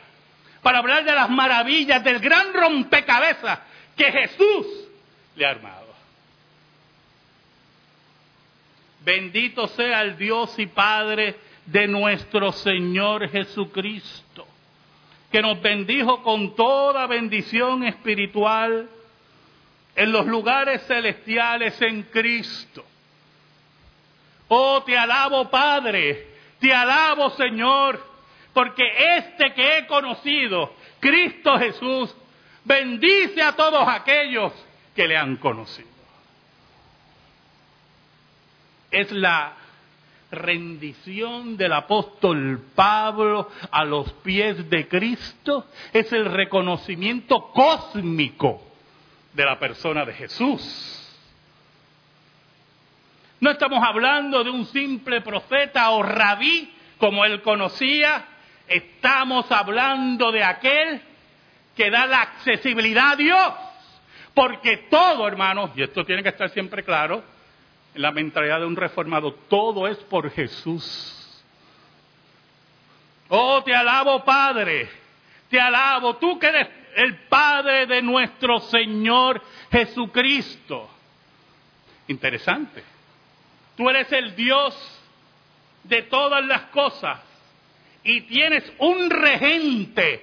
para 0.62 0.78
hablar 0.78 1.04
de 1.04 1.12
las 1.12 1.28
maravillas 1.30 2.04
del 2.04 2.20
gran 2.20 2.54
rompecabezas 2.54 3.58
que 3.96 4.12
Jesús 4.12 4.66
le 5.34 5.46
ha 5.46 5.50
armado. 5.50 5.92
Bendito 9.04 9.66
sea 9.66 10.00
el 10.02 10.16
Dios 10.16 10.56
y 10.60 10.66
Padre 10.66 11.34
de 11.66 11.88
nuestro 11.88 12.52
Señor 12.52 13.28
Jesucristo, 13.28 14.46
que 15.34 15.42
nos 15.42 15.60
bendijo 15.60 16.22
con 16.22 16.54
toda 16.54 17.08
bendición 17.08 17.82
espiritual 17.82 18.88
en 19.96 20.12
los 20.12 20.26
lugares 20.26 20.86
celestiales 20.86 21.82
en 21.82 22.04
Cristo. 22.04 22.84
Oh, 24.46 24.84
te 24.84 24.96
alabo 24.96 25.50
Padre, 25.50 26.28
te 26.60 26.72
alabo 26.72 27.30
Señor, 27.30 28.00
porque 28.52 28.84
este 29.16 29.52
que 29.54 29.78
he 29.78 29.86
conocido, 29.88 30.72
Cristo 31.00 31.58
Jesús, 31.58 32.14
bendice 32.62 33.42
a 33.42 33.56
todos 33.56 33.88
aquellos 33.88 34.52
que 34.94 35.08
le 35.08 35.16
han 35.16 35.38
conocido. 35.38 35.88
Es 38.92 39.10
la 39.10 39.52
rendición 40.30 41.56
del 41.56 41.72
apóstol 41.72 42.62
Pablo 42.74 43.50
a 43.70 43.84
los 43.84 44.12
pies 44.14 44.68
de 44.68 44.88
Cristo, 44.88 45.66
es 45.92 46.12
el 46.12 46.26
reconocimiento 46.26 47.50
cósmico 47.52 48.62
de 49.32 49.44
la 49.44 49.58
persona 49.58 50.04
de 50.04 50.14
Jesús. 50.14 51.00
No 53.40 53.50
estamos 53.50 53.82
hablando 53.82 54.42
de 54.42 54.50
un 54.50 54.64
simple 54.66 55.20
profeta 55.20 55.90
o 55.90 56.02
rabí 56.02 56.72
como 56.98 57.24
él 57.24 57.42
conocía, 57.42 58.24
estamos 58.66 59.50
hablando 59.52 60.32
de 60.32 60.42
aquel 60.42 61.02
que 61.76 61.90
da 61.90 62.06
la 62.06 62.22
accesibilidad 62.22 63.12
a 63.12 63.16
Dios. 63.16 63.52
Porque 64.32 64.86
todo, 64.90 65.28
hermanos, 65.28 65.70
y 65.76 65.82
esto 65.82 66.04
tiene 66.04 66.22
que 66.22 66.30
estar 66.30 66.50
siempre 66.50 66.82
claro, 66.82 67.22
la 67.94 68.10
mentalidad 68.10 68.60
de 68.60 68.66
un 68.66 68.76
reformado, 68.76 69.34
todo 69.48 69.86
es 69.86 69.96
por 69.98 70.30
Jesús. 70.30 71.42
Oh, 73.28 73.62
te 73.62 73.74
alabo, 73.74 74.24
Padre, 74.24 74.88
te 75.48 75.60
alabo, 75.60 76.16
tú 76.16 76.38
que 76.38 76.48
eres 76.48 76.68
el 76.96 77.16
Padre 77.28 77.86
de 77.86 78.02
nuestro 78.02 78.60
Señor 78.60 79.42
Jesucristo. 79.70 80.88
Interesante. 82.08 82.84
Tú 83.76 83.88
eres 83.88 84.10
el 84.12 84.36
Dios 84.36 84.76
de 85.84 86.02
todas 86.02 86.44
las 86.44 86.62
cosas 86.66 87.20
y 88.02 88.22
tienes 88.22 88.70
un 88.78 89.10
regente 89.10 90.22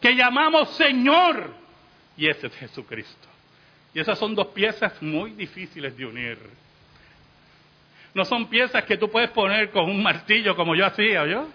que 0.00 0.14
llamamos 0.14 0.70
Señor 0.76 1.54
y 2.16 2.28
ese 2.28 2.48
es 2.48 2.54
Jesucristo. 2.56 3.28
Y 3.94 4.00
esas 4.00 4.18
son 4.18 4.34
dos 4.34 4.48
piezas 4.48 5.00
muy 5.02 5.32
difíciles 5.32 5.96
de 5.96 6.06
unir. 6.06 6.38
No 8.14 8.24
son 8.24 8.48
piezas 8.48 8.84
que 8.84 8.96
tú 8.96 9.10
puedes 9.10 9.30
poner 9.30 9.70
con 9.70 9.84
un 9.84 10.02
martillo 10.02 10.56
como 10.56 10.74
yo 10.74 10.86
hacía, 10.86 11.26
¿yo? 11.26 11.48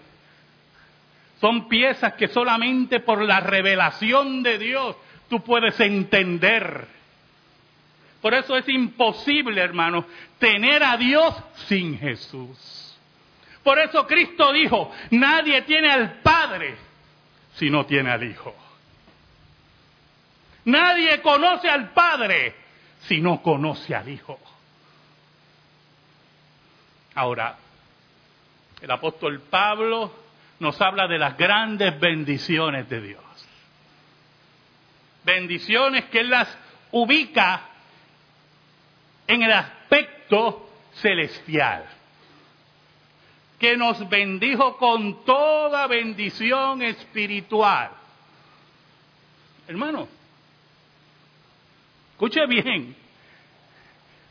Son 1.42 1.68
piezas 1.68 2.14
que 2.14 2.28
solamente 2.30 3.02
por 3.02 3.22
la 3.22 3.42
revelación 3.42 4.42
de 4.42 4.58
Dios 4.58 4.96
tú 5.30 5.44
puedes 5.44 5.80
entender. 5.80 6.88
Por 8.22 8.34
eso 8.34 8.56
es 8.58 8.68
imposible, 8.70 9.62
hermano, 9.62 10.06
tener 10.40 10.84
a 10.84 10.98
Dios 10.98 11.36
sin 11.68 12.00
Jesús. 12.00 12.98
Por 13.64 13.80
eso 13.80 14.08
Cristo 14.08 14.52
dijo, 14.54 14.92
nadie 15.12 15.62
tiene 15.64 15.92
al 15.92 16.22
Padre 16.22 16.76
si 17.56 17.70
no 17.70 17.86
tiene 17.86 18.12
al 18.12 18.24
Hijo. 18.24 18.56
Nadie 20.66 21.22
conoce 21.22 21.70
al 21.70 21.92
Padre 21.92 22.56
si 23.02 23.22
no 23.22 23.42
conoce 23.42 23.94
al 23.94 24.10
Hijo. 24.10 24.40
Ahora, 27.16 27.58
el 28.82 28.92
apóstol 28.92 29.42
Pablo 29.50 30.14
nos 30.60 30.80
habla 30.82 31.08
de 31.08 31.18
las 31.18 31.38
grandes 31.38 32.00
bendiciones 32.00 32.88
de 32.90 33.02
Dios. 33.02 33.24
Bendiciones 35.24 36.06
que 36.06 36.20
Él 36.20 36.30
las 36.30 36.56
ubica 36.92 37.62
en 39.28 39.42
el 39.42 39.52
aspecto 39.52 40.70
celestial 40.94 41.86
que 43.60 43.78
nos 43.78 44.08
bendijo 44.10 44.78
con 44.78 45.24
toda 45.26 45.88
bendición 45.88 46.82
espiritual. 46.82 47.92
Hermano, 49.68 50.08
escuche 52.12 52.46
bien, 52.46 52.96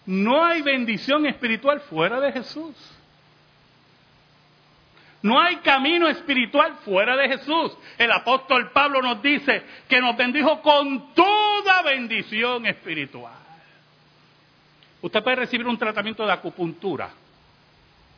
no 0.06 0.44
hay 0.44 0.62
bendición 0.62 1.26
espiritual 1.26 1.80
fuera 1.80 2.20
de 2.20 2.32
Jesús. 2.32 2.74
No 5.22 5.40
hay 5.40 5.56
camino 5.56 6.06
espiritual 6.06 6.74
fuera 6.84 7.16
de 7.16 7.28
Jesús. 7.28 7.72
El 7.96 8.12
apóstol 8.12 8.70
Pablo 8.72 9.00
nos 9.00 9.22
dice 9.22 9.62
que 9.88 9.98
nos 9.98 10.14
bendijo 10.18 10.60
con 10.60 11.14
toda 11.14 11.80
bendición 11.80 12.66
espiritual. 12.66 13.32
Usted 15.00 15.22
puede 15.22 15.36
recibir 15.36 15.66
un 15.66 15.78
tratamiento 15.78 16.26
de 16.26 16.32
acupuntura, 16.32 17.10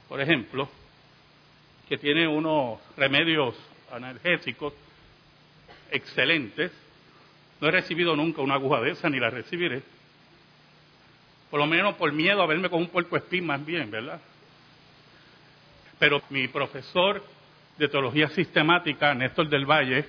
por 0.09 0.21
ejemplo, 0.21 0.69
que 1.89 1.97
tiene 1.97 2.27
unos 2.27 2.81
remedios 2.97 3.55
analgésicos 3.93 4.73
excelentes. 5.93 6.73
No 7.61 7.69
he 7.69 7.71
recibido 7.71 8.17
nunca 8.17 8.43
una 8.43 8.55
aguja 8.55 8.81
de 8.81 8.91
esa, 8.91 9.09
ni 9.09 9.21
la 9.21 9.31
recibiré. 9.31 9.83
Por 11.51 11.61
lo 11.61 11.67
menos 11.67 11.95
por 11.95 12.13
miedo 12.13 12.43
a 12.43 12.47
verme 12.47 12.69
con 12.69 12.81
un 12.81 12.89
puerco 12.89 13.17
espín 13.17 13.47
más 13.47 13.65
bien, 13.65 13.91
¿verdad? 13.91 14.21
Pero 15.99 16.23
mi 16.31 16.49
profesor 16.49 17.25
de 17.79 17.89
teología 17.89 18.29
sistemática, 18.29 19.15
Néstor 19.15 19.49
del 19.49 19.65
Valle, 19.65 20.05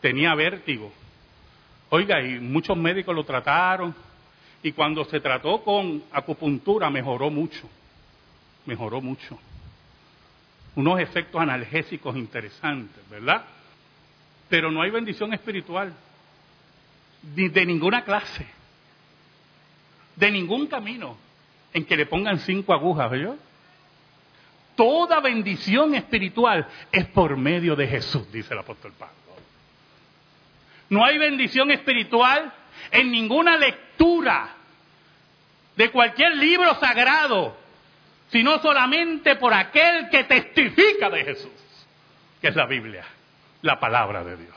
tenía 0.00 0.34
vértigo. 0.34 0.92
Oiga, 1.90 2.20
y 2.22 2.40
muchos 2.40 2.76
médicos 2.76 3.14
lo 3.14 3.24
trataron. 3.24 3.94
Y 4.62 4.72
cuando 4.72 5.04
se 5.04 5.20
trató 5.20 5.62
con 5.62 6.02
acupuntura, 6.12 6.90
mejoró 6.90 7.30
mucho. 7.30 7.68
Mejoró 8.66 9.00
mucho 9.00 9.38
unos 10.76 11.00
efectos 11.00 11.40
analgésicos 11.40 12.14
interesantes, 12.16 13.02
¿verdad? 13.10 13.44
Pero 14.48 14.70
no 14.70 14.82
hay 14.82 14.90
bendición 14.90 15.32
espiritual, 15.32 15.92
de 17.22 17.66
ninguna 17.66 18.04
clase, 18.04 18.46
de 20.16 20.30
ningún 20.30 20.66
camino 20.66 21.16
en 21.72 21.84
que 21.84 21.96
le 21.96 22.06
pongan 22.06 22.38
cinco 22.40 22.72
agujas, 22.72 23.10
¿verdad? 23.10 23.36
Toda 24.74 25.20
bendición 25.20 25.94
espiritual 25.94 26.66
es 26.92 27.06
por 27.06 27.36
medio 27.36 27.76
de 27.76 27.86
Jesús, 27.86 28.30
dice 28.30 28.52
el 28.52 28.60
apóstol 28.60 28.92
Pablo. 28.98 29.14
No 30.88 31.04
hay 31.04 31.18
bendición 31.18 31.70
espiritual 31.70 32.52
en 32.90 33.10
ninguna 33.10 33.56
lectura 33.56 34.54
de 35.76 35.90
cualquier 35.90 36.36
libro 36.36 36.74
sagrado 36.76 37.56
sino 38.28 38.58
solamente 38.60 39.36
por 39.36 39.54
aquel 39.54 40.08
que 40.10 40.24
testifica 40.24 41.10
de 41.10 41.24
Jesús, 41.24 41.86
que 42.40 42.48
es 42.48 42.56
la 42.56 42.66
Biblia, 42.66 43.04
la 43.62 43.78
palabra 43.78 44.24
de 44.24 44.36
Dios. 44.36 44.56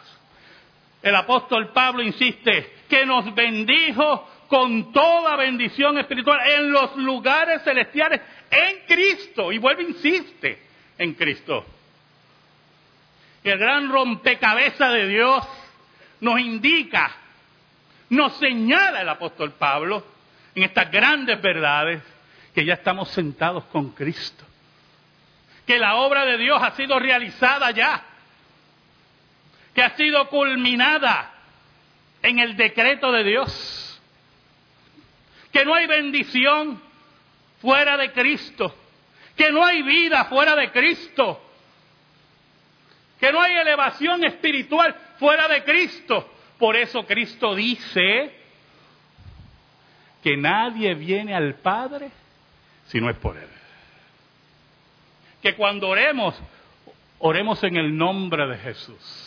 El 1.01 1.15
apóstol 1.15 1.69
Pablo 1.69 2.01
insiste 2.01 2.73
que 2.89 3.05
nos 3.05 3.33
bendijo 3.33 4.27
con 4.49 4.91
toda 4.91 5.35
bendición 5.35 5.99
espiritual 5.99 6.39
en 6.49 6.71
los 6.71 6.95
lugares 6.97 7.61
celestiales 7.63 8.19
en 8.49 8.79
Cristo. 8.87 9.51
Y 9.51 9.59
vuelve, 9.59 9.83
insiste, 9.83 10.59
en 10.97 11.13
Cristo. 11.13 11.65
El 13.43 13.57
gran 13.59 13.89
rompecabezas 13.89 14.91
de 14.91 15.07
Dios 15.07 15.47
nos 16.19 16.39
indica, 16.39 17.11
nos 18.09 18.35
señala 18.37 19.01
el 19.01 19.09
apóstol 19.09 19.53
Pablo 19.53 20.03
en 20.55 20.63
estas 20.63 20.91
grandes 20.91 21.39
verdades 21.41 22.01
que 22.53 22.65
ya 22.65 22.73
estamos 22.73 23.09
sentados 23.09 23.65
con 23.65 23.91
Cristo. 23.91 24.43
Que 25.67 25.77
la 25.77 25.97
obra 25.97 26.25
de 26.25 26.39
Dios 26.39 26.59
ha 26.61 26.71
sido 26.71 26.97
realizada 26.97 27.69
ya. 27.69 28.03
Que 29.75 29.83
ha 29.83 29.95
sido 29.95 30.27
culminada 30.27 31.31
en 32.23 32.39
el 32.39 32.57
decreto 32.57 33.11
de 33.11 33.23
Dios. 33.23 33.78
Que 35.51 35.65
no 35.65 35.73
hay 35.73 35.87
bendición 35.87 36.81
fuera 37.61 37.97
de 37.97 38.11
Cristo. 38.11 38.75
Que 39.35 39.51
no 39.51 39.63
hay 39.63 39.81
vida 39.83 40.25
fuera 40.25 40.55
de 40.55 40.71
Cristo. 40.71 41.41
Que 43.19 43.31
no 43.31 43.41
hay 43.41 43.55
elevación 43.55 44.23
espiritual 44.23 44.95
fuera 45.17 45.47
de 45.47 45.63
Cristo. 45.63 46.29
Por 46.57 46.75
eso 46.75 47.05
Cristo 47.05 47.55
dice 47.55 48.33
que 50.21 50.35
nadie 50.37 50.93
viene 50.95 51.33
al 51.33 51.55
Padre 51.55 52.11
si 52.87 52.99
no 52.99 53.09
es 53.09 53.17
por 53.17 53.37
Él. 53.37 53.47
Que 55.41 55.55
cuando 55.55 55.87
oremos, 55.87 56.35
oremos 57.19 57.63
en 57.63 57.77
el 57.77 57.95
nombre 57.95 58.45
de 58.47 58.57
Jesús. 58.57 59.25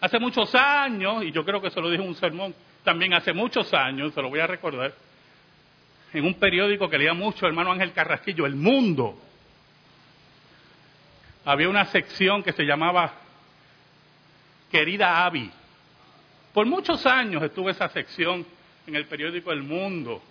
Hace 0.00 0.18
muchos 0.18 0.54
años, 0.54 1.22
y 1.22 1.30
yo 1.30 1.44
creo 1.44 1.62
que 1.62 1.70
se 1.70 1.80
lo 1.80 1.90
dijo 1.90 2.02
un 2.02 2.16
sermón 2.16 2.54
también 2.84 3.14
hace 3.14 3.32
muchos 3.32 3.72
años, 3.74 4.14
se 4.14 4.22
lo 4.22 4.28
voy 4.28 4.40
a 4.40 4.46
recordar, 4.46 4.94
en 6.12 6.24
un 6.24 6.34
periódico 6.34 6.88
que 6.88 6.98
leía 6.98 7.14
mucho 7.14 7.46
hermano 7.46 7.72
Ángel 7.72 7.92
Carrasquillo, 7.92 8.46
El 8.46 8.54
Mundo, 8.54 9.18
había 11.44 11.68
una 11.68 11.86
sección 11.86 12.42
que 12.42 12.52
se 12.52 12.64
llamaba 12.64 13.12
Querida 14.70 15.24
Avi. 15.24 15.50
Por 16.52 16.66
muchos 16.66 17.04
años 17.04 17.42
estuvo 17.42 17.68
esa 17.68 17.88
sección 17.88 18.46
en 18.86 18.94
el 18.94 19.06
periódico 19.06 19.52
El 19.52 19.62
Mundo. 19.62 20.22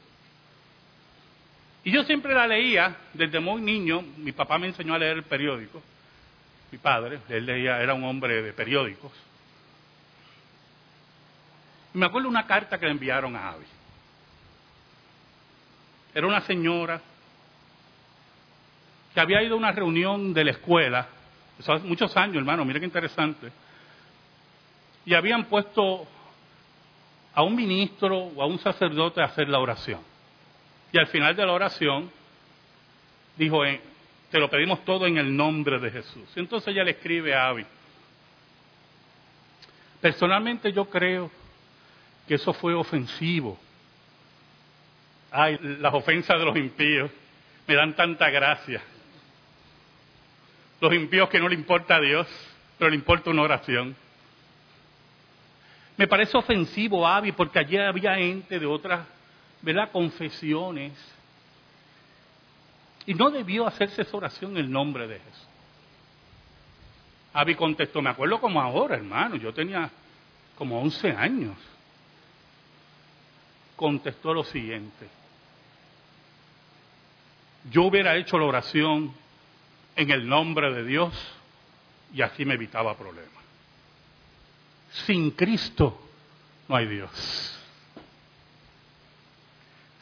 Y 1.84 1.92
yo 1.92 2.04
siempre 2.04 2.34
la 2.34 2.48
leía 2.48 2.96
desde 3.14 3.40
muy 3.40 3.62
niño. 3.62 4.02
Mi 4.18 4.32
papá 4.32 4.58
me 4.58 4.68
enseñó 4.68 4.94
a 4.94 4.98
leer 4.98 5.18
el 5.18 5.24
periódico. 5.24 5.82
Mi 6.72 6.78
padre, 6.78 7.20
él 7.30 7.46
leía, 7.46 7.82
era 7.82 7.94
un 7.94 8.04
hombre 8.06 8.42
de 8.42 8.54
periódicos. 8.54 9.12
Me 11.94 12.06
acuerdo 12.06 12.28
una 12.28 12.48
carta 12.48 12.80
que 12.80 12.86
le 12.86 12.92
enviaron 12.92 13.36
a 13.36 13.50
Avi. 13.50 13.66
Era 16.14 16.28
una 16.28 16.42
señora 16.42 17.02
que 19.14 19.20
había 19.20 19.44
ido 19.44 19.56
a 19.56 19.58
una 19.58 19.72
reunión 19.72 20.34
de 20.34 20.44
la 20.44 20.52
escuela, 20.52 21.08
eso 21.60 21.72
hace 21.72 21.86
muchos 21.86 22.16
años, 22.18 22.38
hermano, 22.38 22.66
mire 22.66 22.80
qué 22.80 22.86
interesante, 22.86 23.52
y 25.06 25.14
habían 25.14 25.46
puesto 25.46 26.08
a 27.36 27.44
un 27.44 27.56
ministro 27.56 28.18
o 28.18 28.42
a 28.42 28.46
un 28.46 28.58
sacerdote 28.60 29.22
a 29.22 29.26
hacer 29.26 29.50
la 29.50 29.60
oración. 29.60 30.02
Y 30.92 30.98
al 30.98 31.08
final 31.08 31.36
de 31.36 31.46
la 31.46 31.52
oración 31.52 32.12
dijo, 33.38 33.66
eh, 33.66 33.82
te 34.30 34.40
lo 34.40 34.50
pedimos 34.50 34.84
todo 34.86 35.06
en 35.06 35.18
el 35.18 35.36
nombre 35.36 35.80
de 35.80 35.92
Jesús. 35.92 36.28
Y 36.36 36.40
entonces 36.40 36.70
ella 36.70 36.84
le 36.84 36.92
escribe 36.92 37.36
a 37.36 37.48
Abby. 37.48 37.66
Personalmente 40.02 40.72
yo 40.72 40.86
creo 40.86 41.32
que 42.28 42.36
eso 42.36 42.54
fue 42.54 42.74
ofensivo. 42.74 43.60
Ay, 45.32 45.58
las 45.80 45.94
ofensas 45.94 46.38
de 46.40 46.46
los 46.46 46.56
impíos 46.56 47.10
me 47.68 47.76
dan 47.76 47.96
tanta 47.96 48.30
gracia. 48.30 48.82
Los 50.80 50.94
impíos 50.94 51.30
que 51.30 51.40
no 51.40 51.48
le 51.48 51.56
importa 51.56 51.96
a 51.96 52.02
Dios, 52.02 52.28
pero 52.78 52.90
le 52.90 52.96
importa 52.96 53.30
una 53.30 53.42
oración. 53.42 53.96
Me 55.98 56.08
parece 56.08 56.38
ofensivo, 56.38 57.08
Avi, 57.08 57.32
porque 57.32 57.60
allí 57.60 57.78
había 57.78 58.16
gente 58.16 58.60
de 58.60 58.66
otras, 58.66 59.06
¿verdad?, 59.62 59.92
confesiones. 59.92 60.94
Y 63.06 63.14
no 63.14 63.30
debió 63.30 63.68
hacerse 63.68 64.02
esa 64.02 64.18
oración 64.18 64.52
en 64.52 64.58
el 64.58 64.72
nombre 64.72 65.08
de 65.08 65.20
Jesús. 65.20 65.48
Avi 67.34 67.56
contestó, 67.56 68.02
me 68.02 68.12
acuerdo 68.12 68.40
como 68.40 68.62
ahora, 68.62 68.96
hermano, 68.96 69.36
yo 69.36 69.54
tenía 69.54 69.90
como 70.56 70.80
11 70.82 71.12
años. 71.12 71.58
Contestó 73.76 74.34
lo 74.34 74.44
siguiente. 74.44 75.08
Yo 77.72 77.84
hubiera 77.84 78.16
hecho 78.18 78.38
la 78.38 78.46
oración 78.46 79.14
en 79.96 80.12
el 80.12 80.28
nombre 80.28 80.74
de 80.74 80.84
Dios 80.84 81.14
y 82.14 82.22
así 82.22 82.46
me 82.46 82.56
evitaba 82.56 82.98
problemas. 82.98 83.32
Sin 85.06 85.32
Cristo 85.32 86.00
no 86.68 86.76
hay 86.76 86.88
Dios. 86.88 87.60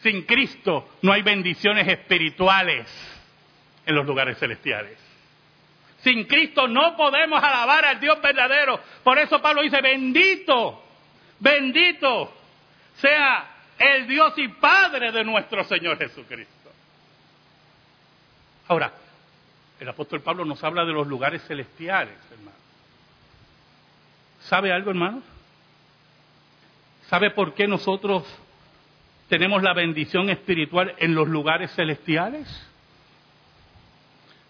Sin 0.01 0.23
Cristo 0.23 0.89
no 1.01 1.13
hay 1.13 1.21
bendiciones 1.21 1.87
espirituales 1.87 2.87
en 3.85 3.95
los 3.95 4.05
lugares 4.05 4.37
celestiales. 4.39 4.97
Sin 5.99 6.25
Cristo 6.25 6.67
no 6.67 6.97
podemos 6.97 7.41
alabar 7.43 7.85
al 7.85 7.99
Dios 7.99 8.19
verdadero. 8.21 8.79
Por 9.03 9.19
eso 9.19 9.39
Pablo 9.41 9.61
dice, 9.61 9.79
bendito, 9.81 10.83
bendito 11.39 12.33
sea 12.95 13.47
el 13.81 14.07
Dios 14.07 14.33
y 14.37 14.47
Padre 14.47 15.11
de 15.11 15.23
nuestro 15.23 15.63
Señor 15.63 15.97
Jesucristo. 15.97 16.71
Ahora, 18.67 18.93
el 19.79 19.89
apóstol 19.89 20.21
Pablo 20.21 20.45
nos 20.45 20.63
habla 20.63 20.85
de 20.85 20.93
los 20.93 21.07
lugares 21.07 21.43
celestiales, 21.47 22.17
hermano. 22.31 22.57
¿Sabe 24.41 24.71
algo, 24.71 24.91
hermano? 24.91 25.23
¿Sabe 27.09 27.31
por 27.31 27.53
qué 27.55 27.67
nosotros 27.67 28.23
tenemos 29.27 29.63
la 29.63 29.73
bendición 29.73 30.29
espiritual 30.29 30.93
en 30.97 31.15
los 31.15 31.27
lugares 31.27 31.73
celestiales? 31.73 32.47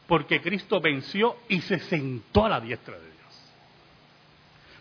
Porque 0.07 0.41
Cristo 0.41 0.81
venció 0.81 1.37
y 1.47 1.61
se 1.61 1.79
sentó 1.79 2.45
a 2.45 2.49
la 2.49 2.59
diestra 2.59 2.95
de 2.95 3.05
Dios. 3.05 3.53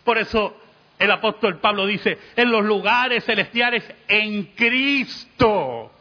Por 0.03 0.17
eso 0.17 0.55
el 1.03 1.11
apóstol 1.11 1.59
Pablo 1.59 1.85
dice, 1.85 2.17
en 2.35 2.51
los 2.51 2.63
lugares 2.63 3.25
celestiales 3.25 3.83
en 4.07 4.45
Cristo 4.55 5.91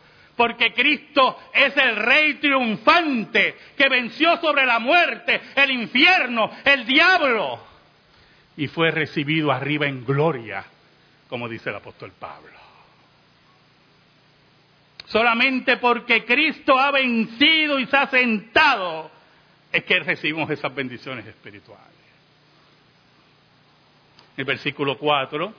porque 0.40 0.72
Cristo 0.72 1.36
es 1.52 1.76
el 1.76 1.96
Rey 1.96 2.34
triunfante 2.34 3.56
que 3.76 3.90
venció 3.90 4.38
sobre 4.38 4.64
la 4.64 4.78
muerte, 4.78 5.38
el 5.54 5.70
infierno, 5.70 6.50
el 6.64 6.86
diablo, 6.86 7.60
y 8.56 8.66
fue 8.66 8.90
recibido 8.90 9.52
arriba 9.52 9.86
en 9.86 10.02
gloria, 10.02 10.64
como 11.28 11.46
dice 11.46 11.68
el 11.68 11.76
apóstol 11.76 12.12
Pablo. 12.18 12.58
Solamente 15.04 15.76
porque 15.76 16.24
Cristo 16.24 16.78
ha 16.78 16.90
vencido 16.90 17.78
y 17.78 17.84
se 17.84 17.96
ha 17.98 18.06
sentado 18.06 19.10
es 19.70 19.84
que 19.84 20.00
recibimos 20.00 20.48
esas 20.48 20.74
bendiciones 20.74 21.26
espirituales. 21.26 21.99
El 24.40 24.46
versículo 24.46 24.96
4, 24.96 25.54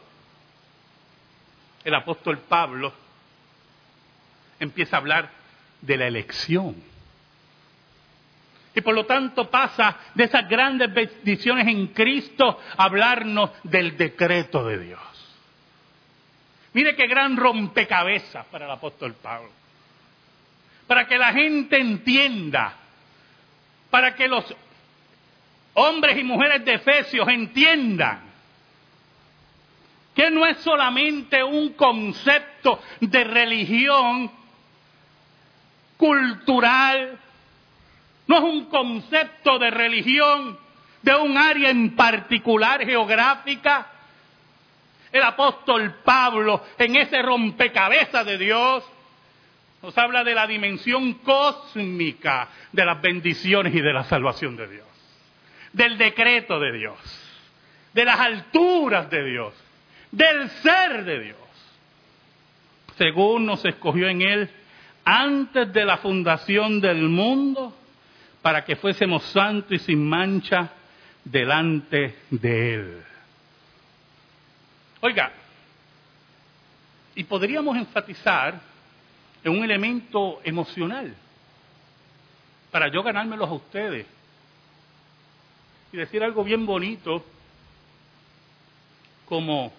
el 1.84 1.94
apóstol 1.94 2.40
Pablo 2.40 2.92
empieza 4.60 4.96
a 4.96 5.00
hablar 5.00 5.30
de 5.82 5.98
la 5.98 6.08
elección. 6.08 6.82
Y 8.74 8.82
por 8.82 8.96
lo 8.96 9.06
tanto 9.06 9.52
pasa 9.52 9.98
de 10.16 10.24
esas 10.24 10.50
grandes 10.50 10.92
bendiciones 10.92 11.68
en 11.68 11.90
Cristo 11.90 12.60
a 12.76 12.86
hablarnos 12.86 13.52
del 13.62 13.96
decreto 13.96 14.66
de 14.66 14.80
Dios. 14.80 15.00
Mire 16.74 16.96
qué 16.96 17.06
gran 17.06 17.38
rompecabezas 17.38 18.48
para 18.48 18.66
el 18.66 18.72
apóstol 18.72 19.14
Pablo. 19.14 19.52
Para 20.88 21.06
que 21.06 21.20
la 21.20 21.32
gente 21.34 21.80
entienda, 21.80 22.74
para 23.92 24.16
que 24.16 24.28
los 24.28 24.44
hombres 25.76 26.18
y 26.18 26.24
mujeres 26.24 26.66
de 26.66 26.74
Efesios 26.74 27.28
entiendan 27.28 28.31
que 30.16 30.30
no 30.30 30.46
es 30.46 30.58
solamente 30.58 31.44
un 31.44 31.74
concepto 31.74 32.82
de 33.00 33.24
religión 33.24 34.32
cultural, 35.98 37.18
no 38.28 38.38
es 38.38 38.44
un 38.44 38.66
concepto 38.66 39.60
de 39.60 39.72
religión 39.72 40.58
de 41.02 41.16
un 41.16 41.38
área 41.38 41.70
en 41.70 41.96
particular 41.96 42.86
geográfica. 42.86 43.88
El 45.12 45.24
apóstol 45.24 45.96
Pablo 46.04 46.64
en 46.78 46.96
ese 46.96 47.22
rompecabezas 47.22 48.26
de 48.26 48.38
Dios 48.38 48.84
nos 49.82 49.98
habla 49.98 50.24
de 50.24 50.36
la 50.36 50.48
dimensión 50.48 51.16
cósmica 51.16 52.48
de 52.72 52.86
las 52.86 53.02
bendiciones 53.02 53.74
y 53.74 53.82
de 53.82 53.94
la 53.94 54.04
salvación 54.04 54.56
de 54.56 54.68
Dios, 54.68 54.88
del 55.74 55.98
decreto 55.98 56.60
de 56.60 56.72
Dios, 56.72 56.98
de 57.94 58.06
las 58.06 58.20
alturas 58.20 59.10
de 59.10 59.24
Dios, 59.24 59.54
del 60.12 60.50
ser 60.50 61.06
de 61.06 61.20
Dios. 61.20 61.38
según 62.98 63.46
nos 63.48 63.66
escogió 63.66 64.08
en 64.08 64.22
Él 64.22 64.50
antes 65.04 65.74
de 65.74 65.86
la 65.86 65.98
fundación 65.98 66.80
del 66.80 67.10
mundo, 67.10 67.76
para 68.42 68.64
que 68.64 68.76
fuésemos 68.76 69.24
santos 69.24 69.72
y 69.72 69.80
sin 69.80 70.08
mancha 70.08 70.72
delante 71.24 72.16
de 72.30 72.74
Él. 72.76 73.04
Oiga, 75.00 75.32
y 77.16 77.24
podríamos 77.24 77.76
enfatizar 77.76 78.60
en 79.44 79.52
un 79.52 79.64
elemento 79.64 80.40
emocional 80.44 81.16
para 82.70 82.88
yo 82.90 83.04
ganármelos 83.04 83.50
a 83.50 83.54
ustedes 83.54 84.06
y 85.92 85.98
decir 85.98 86.24
algo 86.24 86.44
bien 86.44 86.66
bonito 86.66 87.26
como 89.26 89.74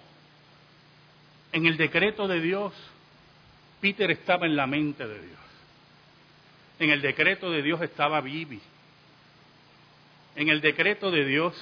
en 1.52 1.66
el 1.66 1.76
decreto 1.76 2.26
de 2.26 2.40
Dios, 2.40 2.72
Peter 3.80 4.10
estaba 4.10 4.46
en 4.46 4.56
la 4.56 4.66
mente 4.66 5.06
de 5.06 5.20
Dios. 5.20 5.38
En 6.78 6.90
el 6.90 7.02
decreto 7.02 7.50
de 7.50 7.62
Dios 7.62 7.80
estaba 7.82 8.20
Bibi. 8.20 8.60
En 10.34 10.48
el 10.48 10.60
decreto 10.62 11.10
de 11.10 11.24
Dios 11.24 11.54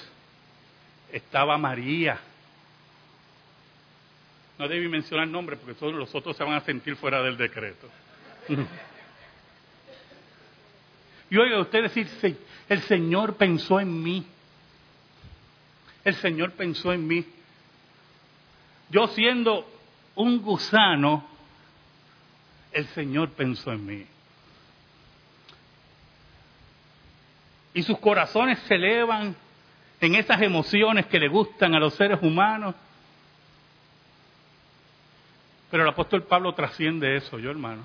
estaba 1.12 1.59
María. 1.59 2.20
No 4.59 4.68
debí 4.68 4.88
mencionar 4.88 5.26
nombres 5.26 5.59
porque 5.59 5.74
todos 5.74 5.94
los 5.94 6.14
otros 6.14 6.37
se 6.37 6.44
van 6.44 6.55
a 6.55 6.61
sentir 6.61 6.94
fuera 6.96 7.22
del 7.22 7.37
decreto. 7.37 7.88
y 11.31 11.37
oiga 11.37 11.61
usted 11.61 11.83
decir, 11.83 12.09
el 12.68 12.83
Señor 12.83 13.37
pensó 13.37 13.81
en 13.81 14.03
mí. 14.03 14.24
El 16.05 16.14
Señor 16.14 16.53
pensó 16.53 16.92
en 16.92 17.07
mí. 17.07 17.24
Yo 18.90 19.09
siendo 19.09 19.79
un 20.14 20.42
gusano, 20.42 21.25
el 22.73 22.87
Señor 22.88 23.31
pensó 23.31 23.73
en 23.73 23.87
mí. 23.87 24.07
Y 27.75 27.83
sus 27.83 27.99
corazones 27.99 28.59
se 28.61 28.75
elevan 28.75 29.37
en 30.01 30.14
esas 30.14 30.40
emociones 30.42 31.07
que 31.07 31.20
le 31.20 31.29
gustan 31.29 31.75
a 31.75 31.81
los 31.81 31.94
seres 31.94 32.18
humanos. 32.23 32.75
Pero 35.70 35.85
el 35.85 35.88
apóstol 35.88 36.25
Pablo 36.25 36.53
trasciende 36.53 37.16
eso, 37.16 37.38
yo 37.38 37.51
hermano. 37.51 37.83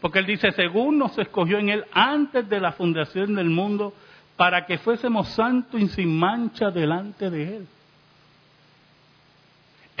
Porque 0.00 0.18
él 0.18 0.26
dice, 0.26 0.52
según 0.52 0.98
nos 0.98 1.16
escogió 1.18 1.58
en 1.58 1.70
él 1.70 1.84
antes 1.92 2.48
de 2.48 2.60
la 2.60 2.72
fundación 2.72 3.34
del 3.34 3.50
mundo, 3.50 3.94
para 4.36 4.64
que 4.64 4.78
fuésemos 4.78 5.28
santos 5.28 5.80
y 5.80 5.88
sin 5.88 6.18
mancha 6.18 6.70
delante 6.70 7.28
de 7.30 7.56
él. 7.58 7.68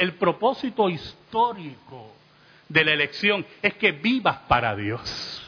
El 0.00 0.14
propósito 0.14 0.88
histórico 0.88 2.16
de 2.66 2.86
la 2.86 2.92
elección 2.92 3.44
es 3.60 3.74
que 3.74 3.92
vivas 3.92 4.38
para 4.48 4.74
Dios, 4.74 5.46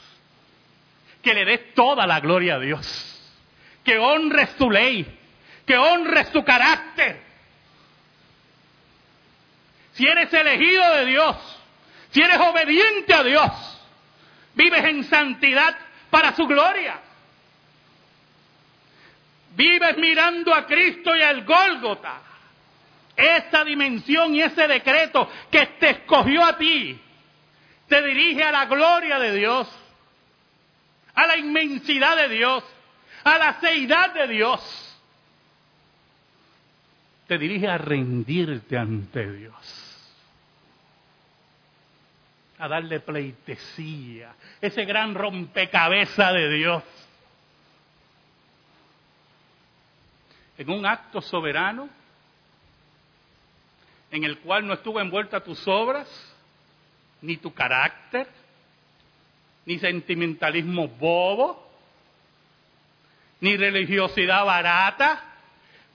que 1.23 1.33
le 1.33 1.47
des 1.47 1.73
toda 1.73 2.07
la 2.07 2.21
gloria 2.21 2.57
a 2.57 2.59
Dios, 2.59 3.33
que 3.83 3.97
honres 3.97 4.55
tu 4.59 4.71
ley, 4.71 5.07
que 5.65 5.79
honres 5.79 6.31
tu 6.33 6.45
carácter. 6.45 7.19
Si 9.95 10.07
eres 10.07 10.31
elegido 10.35 10.97
de 10.97 11.07
Dios, 11.07 11.37
si 12.11 12.21
eres 12.21 12.39
obediente 12.39 13.15
a 13.15 13.23
Dios, 13.23 13.81
vives 14.53 14.85
en 14.85 15.05
santidad 15.05 15.75
para 16.11 16.37
su 16.37 16.47
gloria. 16.47 17.01
Vives 19.57 19.97
mirando 19.97 20.53
a 20.55 20.67
Cristo 20.67 21.17
y 21.17 21.23
al 21.23 21.43
Gólgota 21.43 22.32
esa 23.23 23.65
dimensión 23.65 24.35
y 24.35 24.43
ese 24.43 24.67
decreto 24.67 25.29
que 25.51 25.67
te 25.79 25.91
escogió 25.91 26.45
a 26.45 26.57
ti, 26.57 27.01
te 27.89 28.03
dirige 28.03 28.43
a 28.43 28.53
la 28.53 28.67
gloria 28.67 29.19
de 29.19 29.35
Dios, 29.35 29.69
a 31.15 31.27
la 31.27 31.37
inmensidad 31.37 32.17
de 32.17 32.29
Dios, 32.29 32.65
a 33.25 33.39
la 33.39 33.61
seidad 33.61 34.15
de 34.15 34.29
Dios. 34.29 34.89
Te 37.27 37.39
dirige 37.39 37.69
a 37.69 37.79
rendirte 37.79 38.77
ante 38.77 39.31
Dios, 39.31 40.13
a 42.59 42.69
darle 42.69 43.01
pleitesía, 43.01 44.35
ese 44.61 44.85
gran 44.85 45.15
rompecabezas 45.15 46.33
de 46.33 46.49
Dios. 46.51 46.83
En 50.59 50.71
un 50.71 50.85
acto 50.85 51.21
soberano, 51.21 51.89
en 54.13 54.25
el 54.25 54.39
cual 54.39 54.67
no 54.67 54.75
estuvo 54.75 55.01
envuelta 55.01 55.43
tus 55.43 55.67
obras, 55.67 56.07
ni 57.23 57.39
tu 57.39 57.53
carácter, 57.53 58.29
ni 59.65 59.79
sentimentalismo 59.79 60.87
bobo, 60.87 61.67
ni 63.41 63.57
religiosidad 63.57 64.45
barata. 64.45 65.25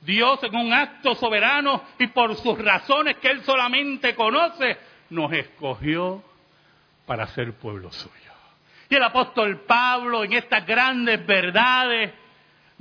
Dios 0.01 0.43
en 0.43 0.55
un 0.55 0.73
acto 0.73 1.13
soberano 1.15 1.83
y 1.99 2.07
por 2.07 2.35
sus 2.35 2.57
razones 2.57 3.17
que 3.17 3.29
Él 3.29 3.43
solamente 3.43 4.15
conoce, 4.15 4.77
nos 5.11 5.31
escogió 5.33 6.23
para 7.05 7.27
ser 7.27 7.53
pueblo 7.53 7.91
suyo. 7.91 8.13
Y 8.89 8.95
el 8.95 9.03
apóstol 9.03 9.61
Pablo 9.61 10.23
en 10.23 10.33
estas 10.33 10.65
grandes 10.65 11.23
verdades 11.25 12.13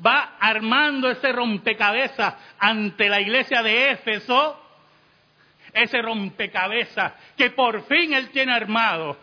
va 0.04 0.36
armando 0.40 1.10
ese 1.10 1.30
rompecabezas 1.32 2.34
ante 2.58 3.08
la 3.08 3.20
iglesia 3.20 3.62
de 3.62 3.90
Éfeso 3.90 4.65
ese 5.76 6.00
rompecabezas 6.00 7.12
que 7.36 7.50
por 7.50 7.82
fin 7.82 8.14
él 8.14 8.30
tiene 8.30 8.52
armado 8.52 9.16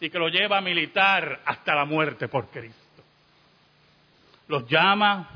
y 0.00 0.10
que 0.10 0.18
lo 0.18 0.28
lleva 0.28 0.58
a 0.58 0.62
militar 0.62 1.40
hasta 1.44 1.74
la 1.74 1.84
muerte 1.84 2.26
por 2.26 2.48
Cristo. 2.48 2.78
Los 4.48 4.66
llama 4.66 5.28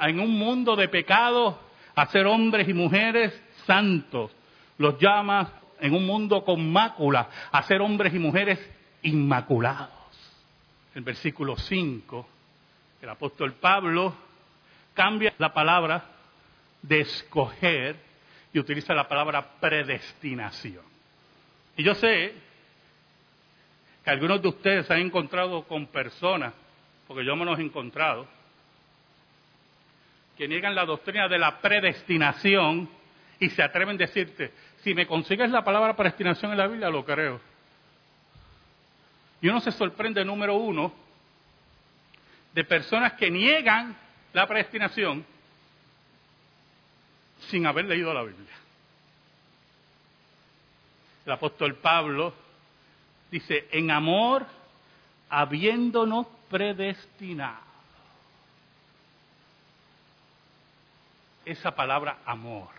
en 0.00 0.18
un 0.18 0.30
mundo 0.38 0.74
de 0.76 0.88
pecado 0.88 1.60
a 1.94 2.06
ser 2.06 2.26
hombres 2.26 2.66
y 2.68 2.72
mujeres 2.72 3.38
santos. 3.66 4.30
Los 4.78 4.98
llama 4.98 5.60
en 5.78 5.94
un 5.94 6.06
mundo 6.06 6.42
con 6.42 6.72
mácula 6.72 7.28
a 7.50 7.62
ser 7.64 7.82
hombres 7.82 8.14
y 8.14 8.18
mujeres 8.18 8.58
inmaculados. 9.02 9.90
El 10.94 11.02
versículo 11.02 11.56
5, 11.56 12.28
el 13.02 13.08
apóstol 13.08 13.52
Pablo 13.54 14.14
cambia 14.94 15.34
la 15.36 15.52
palabra 15.52 16.04
de 16.80 17.00
escoger 17.00 18.11
y 18.52 18.58
utiliza 18.58 18.94
la 18.94 19.08
palabra 19.08 19.58
predestinación. 19.60 20.84
Y 21.76 21.82
yo 21.82 21.94
sé 21.94 22.34
que 24.04 24.10
algunos 24.10 24.42
de 24.42 24.48
ustedes 24.48 24.90
han 24.90 24.98
encontrado 24.98 25.64
con 25.64 25.86
personas, 25.86 26.52
porque 27.06 27.24
yo 27.24 27.34
me 27.36 27.44
los 27.44 27.58
he 27.58 27.62
encontrado, 27.62 28.26
que 30.36 30.48
niegan 30.48 30.74
la 30.74 30.84
doctrina 30.84 31.28
de 31.28 31.38
la 31.38 31.60
predestinación 31.60 32.88
y 33.38 33.50
se 33.50 33.62
atreven 33.62 33.96
a 33.96 33.98
decirte, 33.98 34.52
si 34.82 34.94
me 34.94 35.06
consigues 35.06 35.50
la 35.50 35.64
palabra 35.64 35.96
predestinación 35.96 36.52
en 36.52 36.58
la 36.58 36.66
Biblia, 36.66 36.90
lo 36.90 37.04
creo. 37.04 37.40
Y 39.40 39.48
uno 39.48 39.60
se 39.60 39.72
sorprende, 39.72 40.24
número 40.24 40.54
uno, 40.54 40.92
de 42.52 42.64
personas 42.64 43.14
que 43.14 43.30
niegan 43.30 43.96
la 44.32 44.46
predestinación 44.46 45.24
sin 47.52 47.66
haber 47.66 47.84
leído 47.84 48.14
la 48.14 48.22
Biblia. 48.22 48.54
El 51.26 51.32
apóstol 51.32 51.76
Pablo 51.76 52.32
dice, 53.30 53.68
en 53.70 53.90
amor, 53.90 54.46
habiéndonos 55.28 56.26
predestinado. 56.48 57.60
Esa 61.44 61.74
palabra 61.74 62.20
amor. 62.24 62.70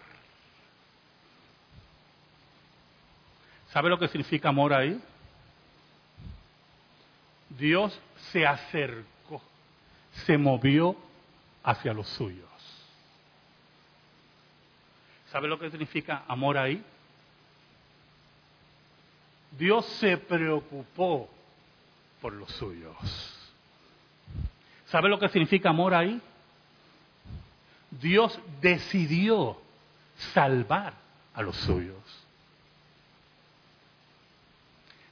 ¿Sabe 3.72 3.90
lo 3.90 4.00
que 4.00 4.08
significa 4.08 4.50
amor 4.50 4.74
ahí? 4.74 5.00
Dios 7.50 7.98
se 8.32 8.48
acercó, 8.48 9.40
se 10.26 10.36
movió 10.36 10.96
hacia 11.64 11.94
los 11.94 12.08
suyos. 12.10 12.53
¿Sabe 15.34 15.48
lo 15.48 15.58
que 15.58 15.72
significa 15.72 16.26
amor 16.28 16.60
ahí? 16.60 16.80
Dios 19.58 19.84
se 20.00 20.16
preocupó 20.16 21.28
por 22.22 22.34
los 22.34 22.52
suyos. 22.52 22.96
¿Sabe 24.86 25.10
lo 25.10 25.18
que 25.18 25.28
significa 25.30 25.70
amor 25.70 25.96
ahí? 25.96 26.22
Dios 27.90 28.40
decidió 28.62 29.60
salvar 30.36 30.94
a 31.34 31.42
los 31.42 31.56
suyos. 31.56 31.98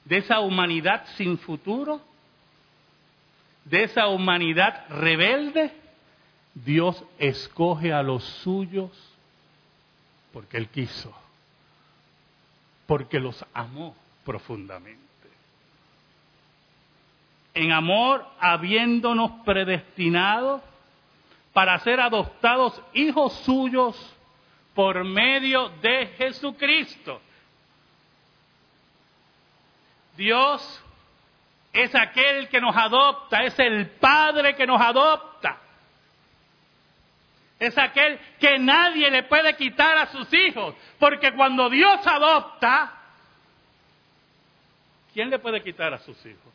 De 0.04 0.18
esa 0.18 0.38
humanidad 0.38 1.04
sin 1.16 1.36
futuro, 1.36 2.00
de 3.64 3.82
esa 3.82 4.06
humanidad 4.06 4.86
rebelde, 4.88 5.72
Dios 6.54 7.02
escoge 7.18 7.92
a 7.92 8.04
los 8.04 8.22
suyos 8.22 9.11
porque 10.32 10.56
Él 10.56 10.68
quiso. 10.68 11.14
porque 12.86 13.18
los 13.18 13.42
amó 13.54 13.96
profundamente. 14.22 15.00
En 17.54 17.72
amor, 17.72 18.26
habiéndonos 18.38 19.30
predestinado 19.46 20.62
para 21.54 21.78
ser 21.78 22.00
adoptados 22.00 22.78
hijos 22.92 23.32
suyos 23.44 23.96
por 24.74 25.04
medio 25.04 25.70
de 25.80 26.08
Jesucristo. 26.18 27.20
Dios 30.16 30.82
es 31.72 31.94
aquel 31.94 32.48
que 32.48 32.60
nos 32.60 32.76
adopta, 32.76 33.44
es 33.44 33.58
el 33.58 33.88
Padre 33.92 34.54
que 34.54 34.66
nos 34.66 34.80
adopta. 34.80 35.61
Es 37.62 37.78
aquel 37.78 38.18
que 38.40 38.58
nadie 38.58 39.08
le 39.08 39.22
puede 39.22 39.54
quitar 39.54 39.96
a 39.96 40.06
sus 40.08 40.26
hijos, 40.34 40.74
porque 40.98 41.30
cuando 41.30 41.70
Dios 41.70 42.04
adopta, 42.04 42.92
¿quién 45.14 45.30
le 45.30 45.38
puede 45.38 45.62
quitar 45.62 45.94
a 45.94 46.00
sus 46.00 46.18
hijos? 46.26 46.52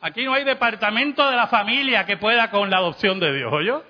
Aquí 0.00 0.24
no 0.24 0.32
hay 0.32 0.44
departamento 0.44 1.28
de 1.28 1.36
la 1.36 1.48
familia 1.48 2.06
que 2.06 2.16
pueda 2.16 2.50
con 2.50 2.70
la 2.70 2.78
adopción 2.78 3.20
de 3.20 3.34
Dios, 3.34 3.52
¿oyó? 3.52 3.84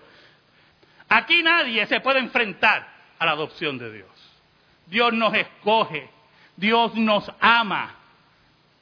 Aquí 1.09 1.45
nadie 1.45 1.87
se 1.87 2.01
puede 2.01 2.19
enfrentar 2.19 2.89
a 3.17 3.25
la 3.25 3.31
adopción 3.31 3.79
de 3.79 3.93
Dios. 3.93 4.11
Dios 4.87 5.13
nos 5.13 5.33
escoge, 5.35 6.11
Dios 6.57 6.97
nos 6.97 7.31
ama, 7.39 7.95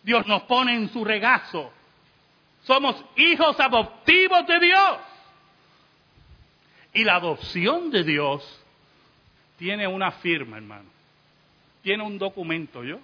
Dios 0.02 0.26
nos 0.26 0.44
pone 0.44 0.74
en 0.74 0.88
su 0.88 1.04
regazo. 1.04 1.70
Somos 2.64 3.04
hijos 3.16 3.60
adoptivos 3.60 4.46
de 4.46 4.60
Dios. 4.60 4.98
Y 6.92 7.04
la 7.04 7.16
adopción 7.16 7.90
de 7.90 8.04
Dios 8.04 8.64
tiene 9.58 9.86
una 9.86 10.12
firma, 10.12 10.56
hermano. 10.56 10.88
Tiene 11.82 12.02
un 12.02 12.18
documento, 12.18 12.82
¿yo? 12.84 12.98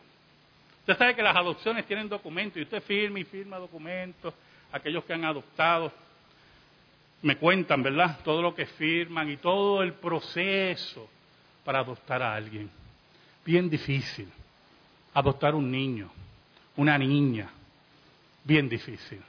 Usted 0.80 0.98
sabe 0.98 1.16
que 1.16 1.22
las 1.22 1.36
adopciones 1.36 1.86
tienen 1.86 2.08
documentos 2.08 2.58
y 2.58 2.62
usted 2.62 2.82
firma 2.82 3.18
y 3.18 3.24
firma 3.24 3.58
documentos. 3.58 4.34
Aquellos 4.72 5.04
que 5.04 5.14
han 5.14 5.24
adoptado 5.24 5.92
me 7.22 7.36
cuentan, 7.36 7.82
¿verdad? 7.82 8.18
Todo 8.22 8.42
lo 8.42 8.54
que 8.54 8.66
firman 8.66 9.30
y 9.30 9.38
todo 9.38 9.82
el 9.82 9.94
proceso 9.94 11.08
para 11.64 11.78
adoptar 11.78 12.22
a 12.22 12.34
alguien. 12.34 12.70
Bien 13.44 13.70
difícil. 13.70 14.30
Adoptar 15.14 15.54
un 15.54 15.70
niño, 15.70 16.10
una 16.76 16.98
niña. 16.98 17.48
Bien 18.42 18.68
difícil. 18.68 19.22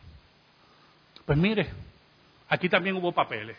Pues 1.26 1.38
mire, 1.38 1.70
aquí 2.50 2.68
también 2.68 2.98
hubo 2.98 3.14
papeles. 3.14 3.58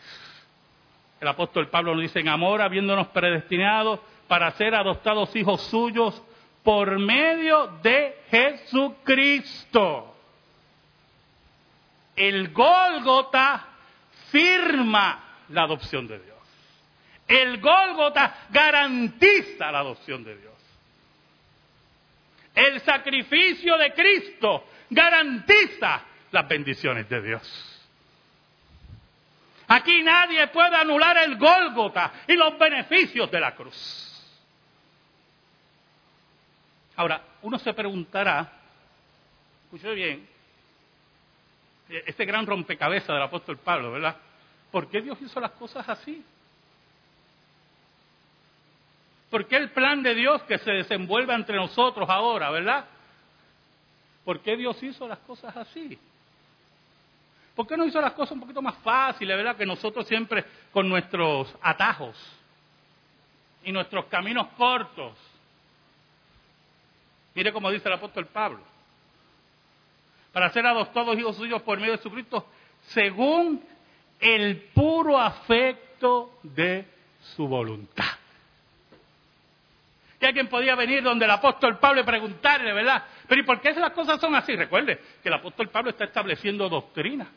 El 1.19 1.27
apóstol 1.27 1.69
Pablo 1.69 1.93
nos 1.93 2.03
dice, 2.03 2.19
en 2.19 2.29
amor, 2.29 2.61
habiéndonos 2.61 3.07
predestinado 3.07 4.01
para 4.27 4.51
ser 4.51 4.75
adoptados 4.75 5.35
hijos 5.35 5.61
suyos 5.63 6.21
por 6.63 6.99
medio 6.99 7.67
de 7.81 8.23
Jesucristo. 8.29 10.15
El 12.15 12.51
Gólgota 12.51 13.65
firma 14.31 15.23
la 15.49 15.63
adopción 15.63 16.07
de 16.07 16.19
Dios. 16.19 16.37
El 17.27 17.59
Gólgota 17.59 18.47
garantiza 18.49 19.71
la 19.71 19.79
adopción 19.79 20.23
de 20.23 20.37
Dios. 20.37 20.53
El 22.53 22.81
sacrificio 22.81 23.77
de 23.77 23.93
Cristo 23.93 24.65
garantiza 24.89 26.03
las 26.31 26.47
bendiciones 26.47 27.07
de 27.07 27.21
Dios. 27.21 27.76
Aquí 29.67 30.01
nadie 30.01 30.47
puede 30.47 30.75
anular 30.75 31.17
el 31.17 31.37
Gólgota 31.37 32.13
y 32.27 32.33
los 32.33 32.57
beneficios 32.57 33.29
de 33.29 33.39
la 33.39 33.53
cruz. 33.53 34.03
Ahora, 36.95 37.21
uno 37.41 37.59
se 37.59 37.73
preguntará, 37.73 38.51
escuche 39.65 39.93
bien, 39.93 40.27
este 41.89 42.25
gran 42.25 42.45
rompecabezas 42.45 43.09
del 43.09 43.21
apóstol 43.21 43.57
Pablo, 43.57 43.91
¿verdad? 43.91 44.15
¿Por 44.71 44.89
qué 44.89 45.01
Dios 45.01 45.21
hizo 45.21 45.39
las 45.39 45.51
cosas 45.51 45.87
así? 45.87 46.25
¿Por 49.29 49.47
qué 49.47 49.57
el 49.57 49.71
plan 49.71 50.01
de 50.01 50.15
Dios 50.15 50.41
que 50.43 50.57
se 50.57 50.71
desenvuelve 50.71 51.33
entre 51.33 51.57
nosotros 51.57 52.09
ahora, 52.09 52.49
verdad? 52.49 52.85
¿Por 54.23 54.41
qué 54.41 54.55
Dios 54.55 54.81
hizo 54.81 55.07
las 55.07 55.19
cosas 55.19 55.55
así? 55.55 55.99
¿Por 57.57 57.67
qué 57.67 57.75
no 57.75 57.85
hizo 57.85 57.99
las 57.99 58.13
cosas 58.13 58.31
un 58.31 58.39
poquito 58.39 58.61
más 58.61 58.75
fáciles, 58.75 59.35
verdad? 59.35 59.57
Que 59.57 59.65
nosotros 59.65 60.07
siempre 60.07 60.45
con 60.71 60.87
nuestros 60.87 61.53
atajos 61.61 62.15
y 63.65 63.73
nuestros 63.73 64.05
caminos 64.05 64.47
cortos 64.55 65.17
Mire 67.37 67.53
cómo 67.53 67.69
dice 67.69 67.87
el 67.87 67.93
apóstol 67.93 68.25
Pablo. 68.25 68.61
Para 70.33 70.49
ser 70.49 70.65
adoptados 70.65 71.15
hijos 71.19 71.37
suyos 71.37 71.61
por 71.61 71.77
medio 71.77 71.91
de 71.91 71.99
Jesucristo, 71.99 72.47
según 72.87 73.63
el 74.19 74.57
puro 74.73 75.19
afecto 75.19 76.39
de 76.41 76.83
su 77.35 77.47
voluntad. 77.47 78.09
Que 80.19 80.25
alguien 80.25 80.47
podía 80.47 80.73
venir 80.73 81.03
donde 81.03 81.25
el 81.25 81.31
apóstol 81.31 81.77
Pablo 81.77 82.01
y 82.01 82.05
preguntarle, 82.05 82.73
¿verdad? 82.73 83.03
Pero 83.27 83.41
¿y 83.41 83.45
por 83.45 83.61
qué 83.61 83.71
las 83.73 83.91
cosas 83.91 84.19
son 84.19 84.33
así? 84.33 84.55
Recuerde 84.55 84.99
que 85.21 85.29
el 85.29 85.35
apóstol 85.35 85.69
Pablo 85.69 85.91
está 85.91 86.05
estableciendo 86.05 86.67
doctrina. 86.67 87.27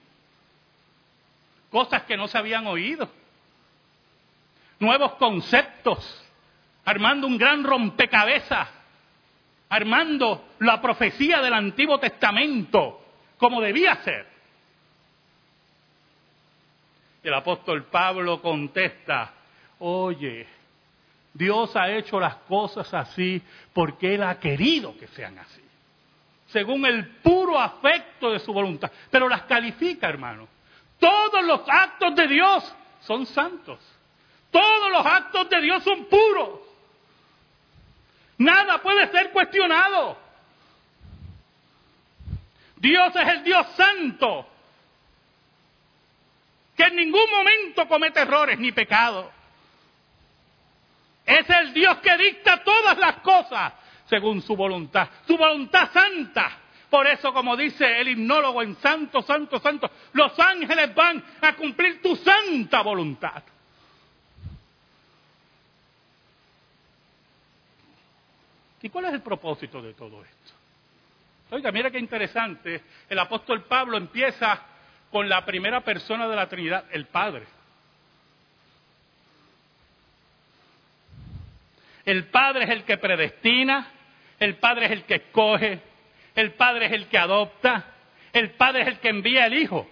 Cosas 1.70 2.02
que 2.02 2.16
no 2.16 2.28
se 2.28 2.38
habían 2.38 2.66
oído. 2.66 3.09
Nuevos 4.78 5.14
conceptos. 5.14 6.24
Armando 6.85 7.26
un 7.26 7.38
gran 7.38 7.62
rompecabezas 7.62 8.68
armando 9.70 10.48
la 10.59 10.83
profecía 10.83 11.40
del 11.40 11.54
Antiguo 11.54 11.98
Testamento 11.98 13.00
como 13.38 13.61
debía 13.61 13.96
ser. 14.02 14.26
El 17.22 17.35
apóstol 17.35 17.85
Pablo 17.85 18.42
contesta, 18.42 19.33
oye, 19.78 20.46
Dios 21.33 21.74
ha 21.76 21.90
hecho 21.92 22.18
las 22.18 22.37
cosas 22.37 22.92
así 22.92 23.40
porque 23.72 24.14
Él 24.14 24.22
ha 24.24 24.40
querido 24.40 24.96
que 24.98 25.06
sean 25.09 25.38
así, 25.38 25.62
según 26.48 26.85
el 26.87 27.06
puro 27.18 27.59
afecto 27.59 28.33
de 28.33 28.40
su 28.40 28.52
voluntad. 28.52 28.90
Pero 29.11 29.28
las 29.28 29.42
califica, 29.42 30.09
hermano. 30.09 30.48
Todos 31.00 31.44
los 31.44 31.62
actos 31.66 32.14
de 32.14 32.28
Dios 32.28 32.72
son 33.00 33.26
santos. 33.26 33.80
Todos 34.50 34.92
los 34.92 35.04
actos 35.04 35.48
de 35.48 35.60
Dios 35.60 35.82
son 35.82 36.04
puros. 36.04 36.60
Nada 38.38 38.78
puede 38.78 39.10
ser 39.10 39.32
cuestionado. 39.32 40.16
Dios 42.76 43.14
es 43.14 43.28
el 43.28 43.44
Dios 43.44 43.66
santo, 43.76 44.46
que 46.74 46.84
en 46.84 46.96
ningún 46.96 47.30
momento 47.30 47.86
comete 47.86 48.20
errores 48.20 48.58
ni 48.58 48.72
pecados. 48.72 49.26
Es 51.26 51.48
el 51.48 51.74
Dios 51.74 51.98
que 51.98 52.16
dicta 52.16 52.64
todas 52.64 52.96
las 52.98 53.16
cosas 53.16 53.74
según 54.06 54.40
su 54.42 54.56
voluntad, 54.56 55.08
su 55.26 55.36
voluntad 55.36 55.90
santa. 55.92 56.58
Por 56.90 57.07
eso, 57.07 57.33
como 57.33 57.57
dice 57.57 58.00
el 58.00 58.09
himnólogo 58.09 58.62
en 58.62 58.74
Santo, 58.76 59.22
Santo, 59.22 59.61
Santo, 59.61 59.88
los 60.12 60.37
ángeles 60.38 60.92
van 60.92 61.24
a 61.40 61.55
cumplir 61.55 62.03
tu 62.03 62.16
santa 62.16 62.83
voluntad. 62.83 63.44
¿Y 68.83 68.88
cuál 68.88 69.05
es 69.05 69.12
el 69.12 69.22
propósito 69.22 69.81
de 69.81 69.94
todo 69.94 70.24
esto? 70.24 70.53
Oiga, 71.50 71.70
mira 71.70 71.90
qué 71.90 71.98
interesante. 71.98 72.83
El 73.09 73.18
apóstol 73.18 73.64
Pablo 73.64 73.96
empieza 73.96 74.61
con 75.12 75.29
la 75.29 75.44
primera 75.44 75.83
persona 75.83 76.26
de 76.26 76.37
la 76.37 76.48
Trinidad, 76.48 76.85
el 76.90 77.07
Padre. 77.07 77.46
El 82.05 82.26
Padre 82.29 82.64
es 82.64 82.70
el 82.70 82.85
que 82.85 82.96
predestina, 82.96 83.92
el 84.40 84.57
Padre 84.57 84.87
es 84.87 84.92
el 84.92 85.05
que 85.05 85.16
escoge, 85.16 85.89
el 86.40 86.53
Padre 86.53 86.87
es 86.87 86.92
el 86.92 87.07
que 87.07 87.18
adopta, 87.18 87.85
el 88.33 88.50
Padre 88.50 88.83
es 88.83 88.88
el 88.88 88.98
que 88.98 89.09
envía 89.09 89.44
al 89.44 89.55
Hijo, 89.55 89.88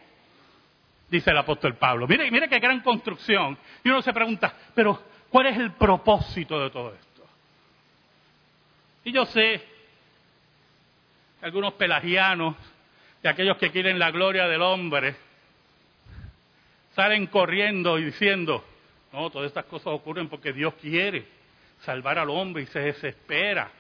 dice 1.09 1.31
el 1.31 1.39
apóstol 1.39 1.77
Pablo. 1.77 2.07
Mire, 2.07 2.31
mire 2.31 2.49
qué 2.49 2.59
gran 2.59 2.81
construcción. 2.81 3.57
Y 3.85 3.89
uno 3.89 4.03
se 4.03 4.13
pregunta, 4.13 4.55
pero 4.75 5.03
¿cuál 5.31 5.47
es 5.47 5.57
el 5.57 5.73
propósito 5.73 6.61
de 6.61 6.71
todo 6.71 6.95
esto? 6.95 7.09
Y 9.05 9.13
yo 9.13 9.25
sé 9.27 9.63
que 11.41 11.47
algunos 11.47 11.75
pelagianos, 11.75 12.57
de 13.23 13.29
aquellos 13.29 13.57
que 13.57 13.71
quieren 13.71 13.99
la 13.99 14.11
gloria 14.11 14.47
del 14.47 14.63
hombre, 14.63 15.17
salen 16.95 17.27
corriendo 17.27 17.99
y 17.99 18.05
diciendo, 18.05 18.65
no, 19.13 19.31
todas 19.31 19.49
estas 19.49 19.65
cosas 19.65 19.89
ocurren 19.89 20.29
porque 20.29 20.53
Dios 20.53 20.75
quiere 20.75 21.27
salvar 21.81 22.19
al 22.19 22.31
hombre 22.31 22.65
y 22.65 22.67
se 22.67 22.81
desespera. 22.81 23.71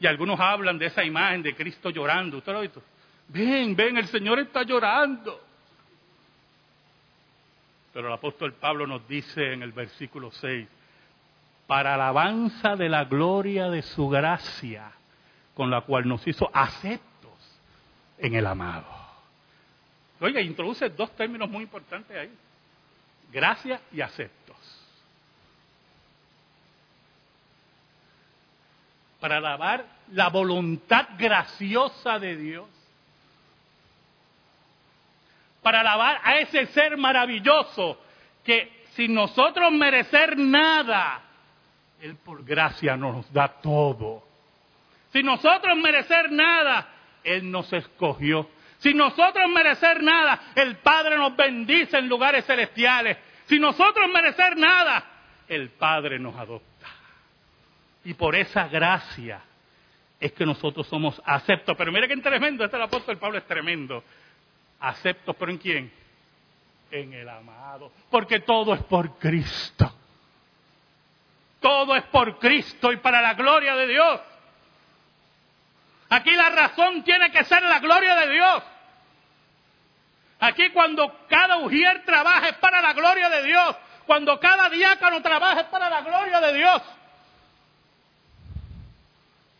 Y 0.00 0.06
algunos 0.06 0.38
hablan 0.38 0.78
de 0.78 0.86
esa 0.86 1.04
imagen 1.04 1.42
de 1.42 1.54
Cristo 1.54 1.90
llorando. 1.90 2.38
¿Usted 2.38 2.52
lo 2.52 2.58
ha 2.58 2.62
visto? 2.62 2.82
Ven, 3.28 3.74
ven, 3.74 3.96
el 3.96 4.06
Señor 4.06 4.38
está 4.38 4.62
llorando. 4.62 5.40
Pero 7.92 8.06
el 8.06 8.12
apóstol 8.14 8.52
Pablo 8.54 8.86
nos 8.86 9.06
dice 9.08 9.52
en 9.52 9.62
el 9.62 9.72
versículo 9.72 10.30
6, 10.30 10.68
para 11.66 11.94
alabanza 11.94 12.76
de 12.76 12.88
la 12.88 13.04
gloria 13.04 13.68
de 13.68 13.82
su 13.82 14.08
gracia, 14.08 14.92
con 15.54 15.70
la 15.70 15.80
cual 15.80 16.06
nos 16.06 16.26
hizo 16.26 16.48
aceptos 16.52 17.58
en 18.18 18.34
el 18.34 18.46
amado. 18.46 18.86
Oiga, 20.20 20.40
introduce 20.40 20.88
dos 20.90 21.14
términos 21.16 21.48
muy 21.50 21.64
importantes 21.64 22.16
ahí. 22.16 22.30
Gracia 23.32 23.80
y 23.92 24.00
aceptos. 24.00 24.56
Para 29.20 29.38
alabar 29.38 29.84
la 30.12 30.28
voluntad 30.28 31.08
graciosa 31.18 32.18
de 32.18 32.36
Dios. 32.36 32.66
Para 35.62 35.80
alabar 35.80 36.20
a 36.22 36.38
ese 36.38 36.66
ser 36.66 36.96
maravilloso 36.96 37.98
que 38.44 38.84
sin 38.94 39.14
nosotros 39.14 39.70
merecer 39.72 40.36
nada, 40.38 41.20
Él 42.00 42.16
por 42.16 42.44
gracia 42.44 42.96
nos 42.96 43.32
da 43.32 43.48
todo. 43.48 44.22
Sin 45.12 45.26
nosotros 45.26 45.76
merecer 45.76 46.30
nada, 46.30 46.88
Él 47.24 47.50
nos 47.50 47.72
escogió. 47.72 48.48
Sin 48.78 48.96
nosotros 48.96 49.50
merecer 49.50 50.02
nada, 50.02 50.52
el 50.54 50.76
Padre 50.76 51.16
nos 51.16 51.34
bendice 51.36 51.98
en 51.98 52.08
lugares 52.08 52.44
celestiales. 52.44 53.18
Sin 53.46 53.60
nosotros 53.60 54.08
merecer 54.12 54.56
nada, 54.56 55.04
el 55.48 55.70
Padre 55.70 56.18
nos 56.18 56.36
adopta. 56.36 56.67
Y 58.08 58.14
por 58.14 58.34
esa 58.34 58.66
gracia 58.68 59.42
es 60.18 60.32
que 60.32 60.46
nosotros 60.46 60.86
somos 60.86 61.20
aceptos. 61.26 61.76
Pero 61.76 61.92
mire 61.92 62.08
qué 62.08 62.16
tremendo, 62.16 62.64
este 62.64 62.78
el 62.78 62.84
apóstol 62.84 63.18
Pablo 63.18 63.36
es 63.36 63.46
tremendo. 63.46 64.02
Aceptos, 64.80 65.36
pero 65.38 65.52
¿en 65.52 65.58
quién? 65.58 65.92
En 66.90 67.12
el 67.12 67.28
amado. 67.28 67.92
Porque 68.10 68.40
todo 68.40 68.72
es 68.72 68.82
por 68.84 69.18
Cristo. 69.18 69.94
Todo 71.60 71.94
es 71.96 72.04
por 72.04 72.38
Cristo 72.38 72.90
y 72.92 72.96
para 72.96 73.20
la 73.20 73.34
gloria 73.34 73.76
de 73.76 73.86
Dios. 73.88 74.20
Aquí 76.08 76.30
la 76.30 76.48
razón 76.48 77.04
tiene 77.04 77.30
que 77.30 77.44
ser 77.44 77.62
la 77.62 77.78
gloria 77.78 78.14
de 78.20 78.32
Dios. 78.32 78.62
Aquí 80.40 80.70
cuando 80.70 81.26
cada 81.28 81.58
ujier 81.58 82.06
trabaja 82.06 82.48
es 82.48 82.56
para 82.56 82.80
la 82.80 82.94
gloria 82.94 83.28
de 83.28 83.42
Dios. 83.42 83.76
Cuando 84.06 84.40
cada 84.40 84.70
diácono 84.70 85.20
trabaja 85.20 85.60
es 85.60 85.66
para 85.66 85.90
la 85.90 86.00
gloria 86.00 86.40
de 86.40 86.54
Dios. 86.54 86.82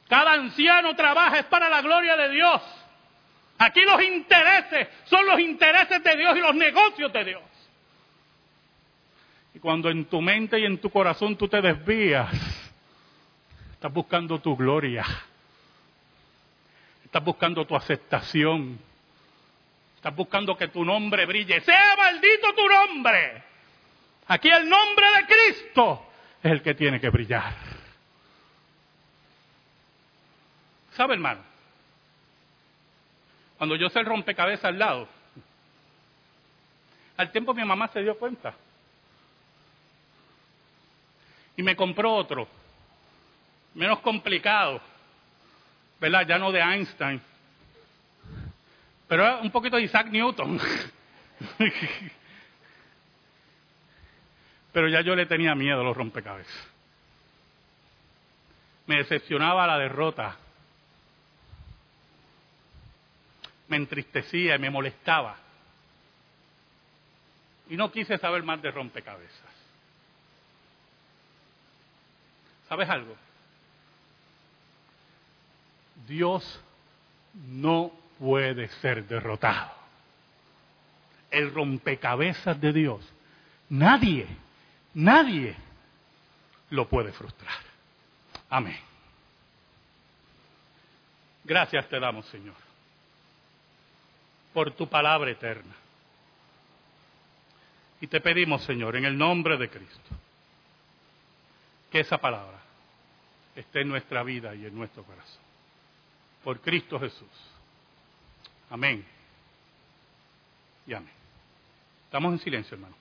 Cada 0.09 0.33
anciano 0.33 0.97
trabaja 0.97 1.40
es 1.40 1.44
para 1.47 1.68
la 1.68 1.83
gloria 1.83 2.16
de 2.16 2.31
Dios. 2.31 2.62
Aquí 3.59 3.81
los 3.83 4.03
intereses 4.03 4.88
son 5.05 5.27
los 5.27 5.38
intereses 5.40 6.03
de 6.03 6.16
Dios 6.16 6.37
y 6.37 6.40
los 6.40 6.55
negocios 6.55 7.12
de 7.12 7.25
Dios. 7.25 7.42
Y 9.55 9.59
cuando 9.59 9.90
en 9.90 10.07
tu 10.07 10.21
mente 10.21 10.59
y 10.59 10.64
en 10.64 10.79
tu 10.79 10.90
corazón 10.90 11.37
tú 11.37 11.49
te 11.49 11.61
desvías, 11.61 12.33
estás 13.73 13.92
buscando 13.92 14.38
tu 14.40 14.57
gloria. 14.57 15.05
Estás 17.05 17.25
buscando 17.25 17.66
tu 17.66 17.75
aceptación. 17.75 18.79
Estás 19.97 20.14
buscando 20.14 20.57
que 20.57 20.68
tu 20.68 20.85
nombre 20.85 21.27
brille. 21.27 21.61
Sea 21.62 21.97
maldito 21.97 22.55
tu 22.55 22.66
nombre. 22.68 23.42
Aquí 24.29 24.49
el 24.49 24.68
nombre 24.68 25.07
de 25.16 25.27
Cristo 25.27 26.07
es 26.42 26.53
el 26.53 26.62
que 26.62 26.75
tiene 26.75 27.01
que 27.01 27.09
brillar. 27.09 27.68
¿Sabe, 30.99 31.15
hermano? 31.15 31.41
Cuando 33.57 33.77
yo 33.77 33.89
se 33.89 34.01
el 34.01 34.05
rompecabezas 34.05 34.65
al 34.65 34.81
lado, 34.81 35.09
al 37.17 37.31
tiempo 37.31 37.55
mi 37.55 37.65
mamá 37.65 37.87
se 37.89 38.03
dio 38.03 38.19
cuenta. 38.19 38.53
Y 41.57 41.63
me 41.63 41.77
compró 41.77 42.15
otro, 42.15 42.49
menos 43.75 44.01
complicado 44.01 44.81
¿verdad? 46.01 46.27
Ya 46.27 46.37
no 46.39 46.51
de 46.51 46.61
Einstein, 46.61 47.21
pero 49.07 49.41
un 49.41 49.53
poquito 49.53 49.77
de 49.77 49.83
Isaac 49.83 50.09
Newton. 50.09 50.61
pero 54.73 54.89
ya 54.89 55.01
yo 55.03 55.15
le 55.15 55.27
tenía 55.27 55.55
miedo 55.55 55.81
a 55.81 55.85
los 55.85 55.97
rompecabezas. 55.97 56.69
Me 58.87 58.97
decepcionaba 58.97 59.65
la 59.67 59.79
derrota. 59.79 60.37
Me 63.69 63.77
entristecía 63.77 64.57
y 64.57 64.59
me 64.59 64.71
molestaba. 64.71 65.37
Y 67.69 67.77
no 67.77 67.93
quise 67.93 68.19
saber 68.19 68.43
más 68.43 68.61
de 68.63 68.71
rompecabezas. 68.71 69.59
¿Sabes 72.69 72.89
algo? 72.89 73.15
Dios 76.07 76.61
no 77.35 77.93
puede 78.19 78.69
ser 78.81 79.07
derrotado. 79.07 79.73
El 81.31 81.53
rompecabezas 81.53 82.61
de 82.61 82.73
Dios, 82.73 83.13
nadie, 83.69 84.27
nadie 84.95 85.57
lo 86.71 86.89
puede 86.89 87.13
frustrar. 87.13 87.59
Amén. 88.49 88.79
Gracias 91.45 91.89
te 91.89 91.99
damos, 91.99 92.27
Señor, 92.27 92.57
por 94.53 94.73
tu 94.73 94.89
palabra 94.89 95.31
eterna. 95.31 95.75
Y 98.01 98.07
te 98.07 98.21
pedimos, 98.21 98.63
Señor, 98.65 98.97
en 98.97 99.05
el 99.05 99.19
nombre 99.19 99.57
de 99.57 99.69
Cristo, 99.69 100.11
que 101.91 102.01
esa 102.01 102.19
palabra 102.19 102.59
esté 103.57 103.81
en 103.81 103.89
nuestra 103.89 104.23
vida 104.23 104.55
y 104.55 104.67
en 104.67 104.75
nuestro 104.75 105.03
corazón 105.03 105.49
por 106.49 106.61
Cristo 106.61 106.99
Jesús. 106.99 107.29
Amén. 108.71 109.05
Y 110.87 110.95
amén. 110.95 111.13
Estamos 112.07 112.33
en 112.33 112.39
silencio, 112.39 112.75
hermano. 112.75 112.97